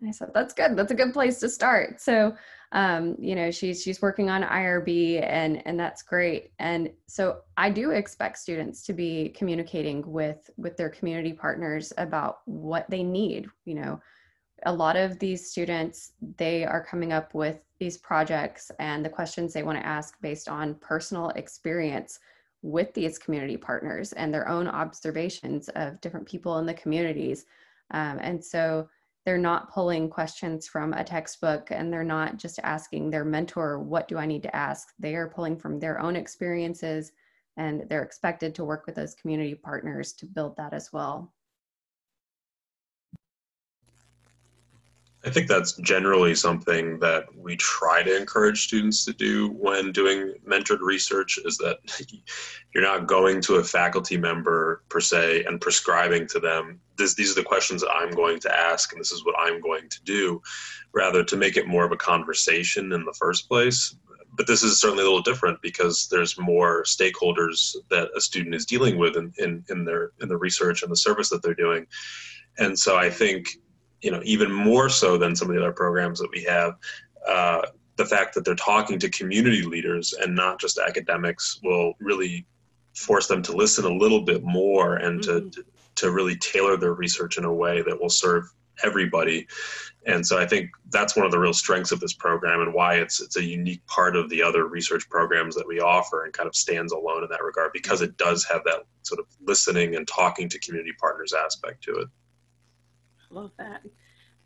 And 0.00 0.08
I 0.08 0.12
said, 0.12 0.30
that's 0.34 0.54
good. 0.54 0.76
That's 0.76 0.92
a 0.92 0.96
good 0.96 1.12
place 1.12 1.38
to 1.40 1.48
start. 1.48 2.00
So 2.00 2.34
um, 2.72 3.16
you 3.18 3.34
know 3.34 3.50
she's 3.50 3.82
she's 3.82 4.02
working 4.02 4.28
on 4.28 4.42
irb 4.42 5.22
and 5.22 5.66
and 5.66 5.80
that's 5.80 6.02
great. 6.02 6.52
And 6.58 6.90
so 7.06 7.38
i 7.56 7.70
do 7.70 7.90
expect 7.90 8.38
students 8.38 8.82
to 8.84 8.92
be 8.92 9.30
communicating 9.30 10.02
with 10.06 10.50
with 10.56 10.76
their 10.76 10.90
community 10.90 11.32
partners 11.32 11.92
about 11.98 12.40
what 12.44 12.88
they 12.90 13.02
need 13.02 13.48
you 13.64 13.74
know. 13.74 14.00
A 14.66 14.72
lot 14.72 14.96
of 14.96 15.20
these 15.20 15.48
students 15.48 16.12
they 16.36 16.64
are 16.64 16.84
coming 16.84 17.12
up 17.12 17.32
with 17.32 17.58
these 17.78 17.96
projects 17.96 18.72
and 18.80 19.04
the 19.04 19.08
questions 19.08 19.52
they 19.52 19.62
want 19.62 19.78
to 19.78 19.86
ask 19.86 20.20
based 20.20 20.48
on 20.48 20.74
personal 20.76 21.30
experience 21.30 22.18
with 22.62 22.92
these 22.94 23.18
community 23.18 23.56
partners 23.56 24.12
and 24.14 24.34
their 24.34 24.48
own 24.48 24.66
observations 24.66 25.68
of 25.70 26.00
different 26.00 26.26
people 26.26 26.58
in 26.58 26.66
the 26.66 26.74
communities. 26.74 27.46
Um, 27.92 28.18
and 28.20 28.44
so 28.44 28.88
they're 29.28 29.36
not 29.36 29.70
pulling 29.70 30.08
questions 30.08 30.66
from 30.66 30.94
a 30.94 31.04
textbook 31.04 31.70
and 31.70 31.92
they're 31.92 32.02
not 32.02 32.38
just 32.38 32.58
asking 32.62 33.10
their 33.10 33.26
mentor, 33.26 33.78
what 33.78 34.08
do 34.08 34.16
I 34.16 34.24
need 34.24 34.42
to 34.44 34.56
ask? 34.56 34.94
They 34.98 35.16
are 35.16 35.28
pulling 35.28 35.58
from 35.58 35.78
their 35.78 36.00
own 36.00 36.16
experiences 36.16 37.12
and 37.58 37.84
they're 37.90 38.04
expected 38.04 38.54
to 38.54 38.64
work 38.64 38.86
with 38.86 38.94
those 38.94 39.14
community 39.14 39.54
partners 39.54 40.14
to 40.14 40.24
build 40.24 40.56
that 40.56 40.72
as 40.72 40.94
well. 40.94 41.34
I 45.24 45.30
think 45.30 45.48
that's 45.48 45.72
generally 45.78 46.34
something 46.34 47.00
that 47.00 47.26
we 47.36 47.56
try 47.56 48.04
to 48.04 48.16
encourage 48.16 48.64
students 48.64 49.04
to 49.04 49.12
do 49.12 49.48
when 49.50 49.90
doing 49.90 50.34
mentored 50.46 50.80
research 50.80 51.38
is 51.44 51.58
that 51.58 51.78
you're 52.74 52.84
not 52.84 53.08
going 53.08 53.40
to 53.42 53.56
a 53.56 53.64
faculty 53.64 54.16
member 54.16 54.84
per 54.88 55.00
se 55.00 55.44
and 55.44 55.60
prescribing 55.60 56.28
to 56.28 56.38
them 56.38 56.80
this, 56.96 57.14
these 57.14 57.32
are 57.32 57.40
the 57.40 57.46
questions 57.46 57.80
that 57.80 57.90
I'm 57.90 58.12
going 58.12 58.38
to 58.40 58.56
ask 58.56 58.92
and 58.92 59.00
this 59.00 59.10
is 59.10 59.24
what 59.24 59.34
I'm 59.38 59.60
going 59.60 59.88
to 59.88 60.02
do 60.04 60.40
rather 60.94 61.24
to 61.24 61.36
make 61.36 61.56
it 61.56 61.66
more 61.66 61.84
of 61.84 61.92
a 61.92 61.96
conversation 61.96 62.92
in 62.92 63.04
the 63.04 63.14
first 63.14 63.48
place. 63.48 63.96
But 64.36 64.46
this 64.46 64.62
is 64.62 64.80
certainly 64.80 65.02
a 65.02 65.06
little 65.06 65.22
different 65.22 65.60
because 65.62 66.06
there's 66.12 66.38
more 66.38 66.84
stakeholders 66.84 67.74
that 67.90 68.10
a 68.16 68.20
student 68.20 68.54
is 68.54 68.66
dealing 68.66 68.96
with 68.96 69.16
in, 69.16 69.32
in, 69.38 69.64
in 69.68 69.84
their 69.84 70.12
in 70.20 70.28
the 70.28 70.36
research 70.36 70.82
and 70.82 70.92
the 70.92 70.96
service 70.96 71.28
that 71.30 71.42
they're 71.42 71.54
doing. 71.54 71.88
And 72.56 72.78
so 72.78 72.96
I 72.96 73.10
think 73.10 73.48
you 74.00 74.10
know 74.10 74.20
even 74.24 74.52
more 74.52 74.88
so 74.88 75.16
than 75.16 75.34
some 75.34 75.48
of 75.48 75.56
the 75.56 75.62
other 75.62 75.72
programs 75.72 76.18
that 76.18 76.30
we 76.30 76.42
have 76.42 76.74
uh, 77.28 77.62
the 77.96 78.06
fact 78.06 78.34
that 78.34 78.44
they're 78.44 78.54
talking 78.54 78.98
to 78.98 79.08
community 79.10 79.62
leaders 79.62 80.12
and 80.14 80.34
not 80.34 80.60
just 80.60 80.78
academics 80.78 81.60
will 81.62 81.94
really 82.00 82.46
force 82.94 83.26
them 83.26 83.42
to 83.42 83.52
listen 83.52 83.84
a 83.84 83.92
little 83.92 84.22
bit 84.22 84.42
more 84.42 84.96
and 84.96 85.20
mm-hmm. 85.20 85.48
to 85.50 85.64
to 85.94 86.12
really 86.12 86.36
tailor 86.36 86.76
their 86.76 86.94
research 86.94 87.38
in 87.38 87.44
a 87.44 87.52
way 87.52 87.82
that 87.82 88.00
will 88.00 88.08
serve 88.08 88.44
everybody 88.84 89.46
and 90.06 90.24
so 90.24 90.38
i 90.38 90.46
think 90.46 90.70
that's 90.90 91.16
one 91.16 91.26
of 91.26 91.32
the 91.32 91.38
real 91.38 91.52
strengths 91.52 91.90
of 91.90 91.98
this 91.98 92.12
program 92.12 92.60
and 92.60 92.72
why 92.72 92.94
it's 92.94 93.20
it's 93.20 93.36
a 93.36 93.42
unique 93.42 93.84
part 93.86 94.14
of 94.14 94.30
the 94.30 94.40
other 94.40 94.68
research 94.68 95.08
programs 95.10 95.56
that 95.56 95.66
we 95.66 95.80
offer 95.80 96.24
and 96.24 96.32
kind 96.32 96.46
of 96.46 96.54
stands 96.54 96.92
alone 96.92 97.24
in 97.24 97.28
that 97.28 97.42
regard 97.42 97.72
because 97.72 98.00
it 98.00 98.16
does 98.16 98.44
have 98.44 98.62
that 98.64 98.84
sort 99.02 99.18
of 99.18 99.26
listening 99.44 99.96
and 99.96 100.06
talking 100.06 100.48
to 100.48 100.60
community 100.60 100.92
partners 101.00 101.32
aspect 101.32 101.82
to 101.82 101.92
it 101.96 102.08
love 103.30 103.50
that. 103.58 103.82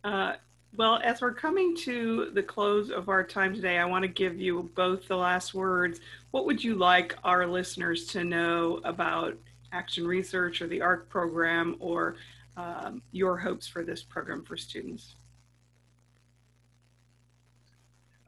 Uh, 0.04 0.34
well, 0.76 1.00
as 1.04 1.20
we're 1.20 1.34
coming 1.34 1.76
to 1.76 2.30
the 2.32 2.42
close 2.42 2.90
of 2.90 3.08
our 3.08 3.22
time 3.22 3.54
today, 3.54 3.78
I 3.78 3.84
want 3.84 4.02
to 4.02 4.08
give 4.08 4.40
you 4.40 4.70
both 4.74 5.06
the 5.06 5.16
last 5.16 5.52
words. 5.52 6.00
What 6.30 6.46
would 6.46 6.64
you 6.64 6.76
like 6.76 7.16
our 7.24 7.46
listeners 7.46 8.06
to 8.08 8.24
know 8.24 8.80
about 8.84 9.36
Action 9.72 10.06
Research 10.06 10.62
or 10.62 10.68
the 10.68 10.80
ARC 10.80 11.10
program 11.10 11.76
or 11.78 12.16
um, 12.56 13.02
your 13.12 13.36
hopes 13.36 13.66
for 13.66 13.84
this 13.84 14.02
program 14.02 14.44
for 14.44 14.56
students? 14.56 15.16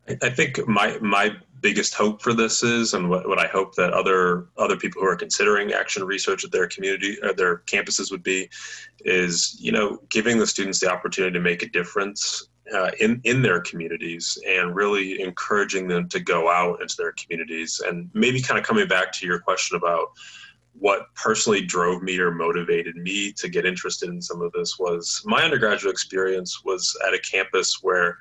I 0.09 0.31
think 0.31 0.67
my 0.69 0.99
my 1.01 1.35
biggest 1.61 1.95
hope 1.95 2.21
for 2.21 2.35
this 2.35 2.63
is, 2.63 2.93
and 2.93 3.09
what, 3.09 3.27
what 3.27 3.39
I 3.39 3.47
hope 3.47 3.75
that 3.77 3.95
other 3.95 4.47
other 4.59 4.77
people 4.77 5.01
who 5.01 5.09
are 5.09 5.17
considering 5.17 5.73
action 5.73 6.05
research 6.05 6.45
at 6.45 6.53
their 6.53 6.67
community 6.67 7.17
or 7.23 7.33
their 7.33 7.59
campuses 7.61 8.11
would 8.11 8.23
be, 8.23 8.51
is 9.01 9.57
you 9.59 9.73
know 9.73 9.99
giving 10.11 10.39
the 10.39 10.47
students 10.47 10.81
the 10.81 10.91
opportunity 10.91 11.33
to 11.33 11.41
make 11.41 11.63
a 11.63 11.71
difference 11.71 12.49
uh, 12.75 12.91
in 13.01 13.21
in 13.25 13.41
their 13.41 13.61
communities 13.63 14.39
and 14.47 14.77
really 14.77 15.23
encouraging 15.23 15.89
them 15.89 16.07
to 16.11 16.21
go 16.21 16.51
out 16.51 16.83
into 16.83 16.97
their 16.99 17.13
communities. 17.13 17.81
And 17.87 18.11
maybe 18.13 18.43
kind 18.43 18.61
of 18.61 18.67
coming 18.67 18.87
back 18.87 19.11
to 19.13 19.27
your 19.27 19.39
question 19.39 19.77
about 19.77 20.09
what 20.75 21.15
personally 21.15 21.63
drove 21.63 22.03
me 22.03 22.19
or 22.19 22.31
motivated 22.31 22.97
me 22.97 23.33
to 23.33 23.49
get 23.49 23.65
interested 23.65 24.11
in 24.11 24.21
some 24.21 24.43
of 24.43 24.53
this 24.53 24.79
was 24.79 25.23
my 25.25 25.43
undergraduate 25.43 25.93
experience 25.93 26.65
was 26.65 26.95
at 27.07 27.15
a 27.15 27.19
campus 27.21 27.79
where 27.81 28.19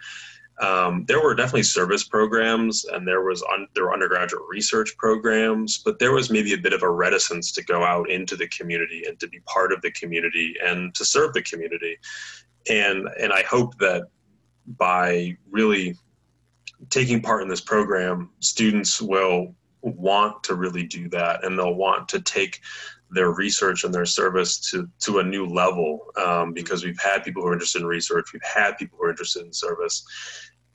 um, 0.62 1.04
there 1.08 1.22
were 1.22 1.34
definitely 1.34 1.64
service 1.64 2.04
programs 2.04 2.86
and 2.86 3.08
there 3.08 3.24
was 3.24 3.44
un- 3.54 3.68
there 3.74 3.86
were 3.86 3.94
undergraduate 3.94 4.44
research 4.48 4.96
programs 4.98 5.80
but 5.80 5.98
there 6.00 6.12
was 6.12 6.30
maybe 6.30 6.54
a 6.54 6.58
bit 6.58 6.74
of 6.74 6.84
a 6.84 6.90
reticence 6.90 7.52
to 7.54 7.64
go 7.64 7.84
out 7.84 8.10
into 8.10 8.36
the 8.36 8.48
community 8.48 9.04
and 9.08 9.20
to 9.20 9.28
be 9.28 9.40
part 9.42 9.74
of 9.74 9.82
the 9.82 9.92
community 9.92 10.56
and 10.64 10.94
to 10.94 11.04
serve 11.04 11.34
the 11.34 11.42
community. 11.42 11.98
And 12.70 13.10
and 13.20 13.34
i 13.34 13.42
hope 13.44 13.78
that 13.80 14.04
by 14.78 15.36
really 15.50 15.98
taking 16.90 17.22
part 17.22 17.42
in 17.42 17.48
this 17.48 17.62
program 17.62 18.30
students 18.40 19.02
will 19.02 19.56
want 19.82 20.44
to 20.44 20.56
really 20.56 20.84
do 20.84 21.10
that 21.10 21.44
and 21.44 21.58
they'll 21.58 21.76
want 21.76 22.08
to 22.10 22.22
take 22.22 22.62
their 23.14 23.32
research 23.32 23.84
and 23.84 23.94
their 23.94 24.06
service 24.06 24.58
to, 24.72 24.90
to 25.00 25.20
a 25.20 25.24
new 25.24 25.46
level 25.46 26.00
um, 26.18 26.54
because 26.54 26.84
we've 26.84 27.00
had 27.00 27.24
people 27.24 27.42
who 27.42 27.50
are 27.50 27.54
interested 27.54 27.82
in 27.82 27.88
research, 27.88 28.34
we've 28.34 28.42
had 28.44 28.78
people 28.78 28.98
who 29.00 29.06
are 29.06 29.12
interested 29.12 29.46
in 29.46 29.54
service, 29.54 30.04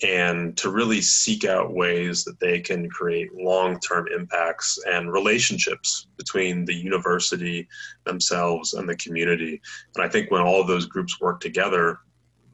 and 0.03 0.57
to 0.57 0.71
really 0.71 1.01
seek 1.01 1.45
out 1.45 1.75
ways 1.75 2.23
that 2.25 2.39
they 2.39 2.61
can 2.61 2.89
create 2.89 3.35
long 3.35 3.81
term 3.81 4.07
impacts 4.15 4.79
and 4.87 5.13
relationships 5.13 6.07
between 6.17 6.65
the 6.65 6.75
university 6.75 7.67
themselves 8.05 8.75
and 8.75 8.89
the 8.89 8.97
community. 8.97 9.61
And 9.97 10.05
I 10.05 10.09
think 10.09 10.31
when 10.31 10.43
all 10.43 10.61
of 10.61 10.69
those 10.69 10.87
groups 10.87 11.21
work 11.21 11.41
together, 11.41 11.99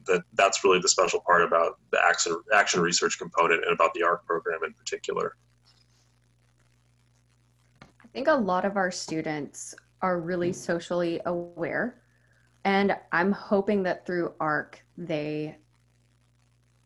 that 0.07 0.23
that's 0.33 0.63
really 0.63 0.79
the 0.79 0.89
special 0.89 1.19
part 1.19 1.43
about 1.43 1.79
the 1.91 1.99
action, 2.03 2.35
action 2.53 2.81
research 2.81 3.17
component 3.19 3.63
and 3.63 3.73
about 3.73 3.93
the 3.93 4.03
ARC 4.03 4.25
program 4.25 4.63
in 4.63 4.73
particular 4.73 5.35
think 8.15 8.29
a 8.29 8.33
lot 8.33 8.63
of 8.63 8.77
our 8.77 8.91
students 8.91 9.75
are 10.01 10.21
really 10.21 10.51
mm. 10.51 10.55
socially 10.55 11.19
aware. 11.25 12.01
And 12.63 12.97
I'm 13.11 13.33
hoping 13.33 13.83
that 13.83 14.05
through 14.05 14.33
ARC, 14.39 14.81
they 14.97 15.57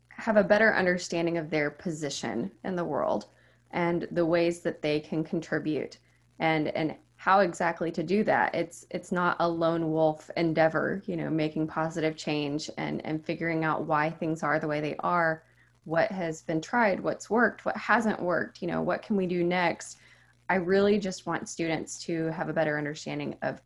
have 0.10 0.38
a 0.38 0.44
better 0.44 0.76
understanding 0.76 1.38
of 1.38 1.52
their 1.52 1.70
position 1.70 2.52
in 2.66 2.76
the 2.76 2.84
world 2.84 3.28
and 3.72 4.08
the 4.12 4.26
ways 4.26 4.62
that 4.62 4.82
they 4.82 5.00
can 5.00 5.24
contribute 5.24 6.00
and, 6.40 6.70
and 6.70 6.96
how 7.16 7.42
exactly 7.42 7.92
to 7.92 8.02
do 8.02 8.24
that. 8.24 8.56
It's, 8.56 8.88
it's 8.90 9.12
not 9.12 9.38
a 9.40 9.48
lone 9.48 9.92
wolf 9.92 10.32
endeavor, 10.36 11.04
you 11.06 11.16
know, 11.16 11.30
making 11.30 11.68
positive 11.68 12.18
change 12.18 12.72
and, 12.78 13.06
and 13.06 13.24
figuring 13.24 13.64
out 13.64 13.86
why 13.86 14.10
things 14.10 14.42
are 14.42 14.60
the 14.60 14.68
way 14.68 14.82
they 14.82 14.96
are, 15.02 15.44
what 15.84 16.12
has 16.12 16.42
been 16.42 16.60
tried, 16.60 17.00
what's 17.00 17.30
worked, 17.30 17.66
what 17.66 17.78
hasn't 17.78 18.20
worked, 18.20 18.64
you 18.64 18.68
know, 18.68 18.82
what 18.82 19.04
can 19.04 19.16
we 19.16 19.28
do 19.28 19.44
next? 19.44 20.00
I 20.50 20.56
really 20.56 20.98
just 20.98 21.26
want 21.26 21.48
students 21.48 22.04
to 22.06 22.32
have 22.32 22.50
a 22.50 22.54
better 22.54 22.78
understanding 22.78 23.36
of 23.44 23.62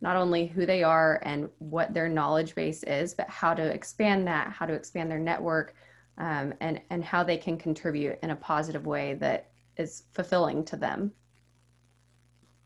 not 0.00 0.16
only 0.16 0.46
who 0.46 0.64
they 0.64 0.84
are 0.84 1.20
and 1.22 1.48
what 1.58 1.92
their 1.92 2.08
knowledge 2.08 2.54
base 2.54 2.84
is, 2.84 3.14
but 3.14 3.28
how 3.28 3.52
to 3.54 3.62
expand 3.62 4.26
that, 4.28 4.52
how 4.52 4.64
to 4.64 4.72
expand 4.72 5.10
their 5.10 5.18
network, 5.18 5.74
um, 6.18 6.54
and, 6.60 6.80
and 6.90 7.04
how 7.04 7.24
they 7.24 7.36
can 7.36 7.58
contribute 7.58 8.18
in 8.22 8.30
a 8.30 8.36
positive 8.36 8.86
way 8.86 9.14
that 9.14 9.50
is 9.76 10.04
fulfilling 10.12 10.64
to 10.66 10.76
them. 10.76 11.12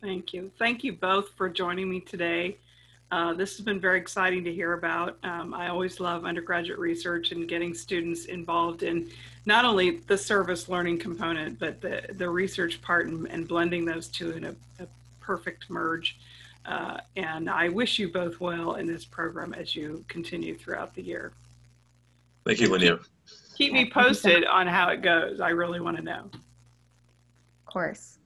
Thank 0.03 0.35
you. 0.35 0.51
Thank 0.59 0.85
you 0.85 0.93
both 0.93 1.31
for 1.37 1.49
joining 1.49 1.89
me 1.89 2.01
today. 2.01 2.59
Uh, 3.13 3.35
this 3.35 3.59
has 3.59 3.65
been 3.65 3.79
very 3.79 3.99
exciting 3.99 4.43
to 4.43 4.51
hear 4.51 4.73
about. 4.73 5.19
Um, 5.23 5.53
I 5.53 5.69
always 5.69 6.01
love 6.01 6.25
undergraduate 6.25 6.79
research 6.79 7.31
and 7.31 7.47
getting 7.47 7.75
students 7.75 8.25
involved 8.25 8.83
in 8.83 9.11
not 9.45 9.67
only 9.67 9.99
the 9.99 10.17
service 10.17 10.67
learning 10.71 10.99
component, 10.99 11.59
but 11.59 11.83
the, 11.83 12.07
the 12.15 12.29
research 12.31 12.81
part 12.81 13.09
and, 13.09 13.29
and 13.29 13.47
blending 13.47 13.85
those 13.85 14.09
two 14.09 14.31
in 14.31 14.45
a, 14.45 14.55
a 14.81 14.87
perfect 15.21 15.69
merge. 15.69 16.17
Uh, 16.65 17.01
and 17.17 17.51
I 17.51 17.69
wish 17.69 17.99
you 17.99 18.11
both 18.11 18.41
well 18.41 18.77
in 18.77 18.87
this 18.87 19.05
program 19.05 19.53
as 19.53 19.77
you 19.77 20.03
continue 20.09 20.57
throughout 20.57 20.95
the 20.95 21.03
year. 21.03 21.33
Thank 22.47 22.61
you, 22.61 22.71
Linnea. 22.71 23.05
Keep 23.59 23.75
me 23.75 23.91
posted 23.91 24.47
on 24.47 24.67
how 24.67 24.89
it 24.89 25.03
goes. 25.03 25.39
I 25.39 25.51
really 25.51 25.81
want 25.81 25.99
to 25.99 26.03
know. 26.03 26.31
Of 26.33 27.67
course. 27.67 28.17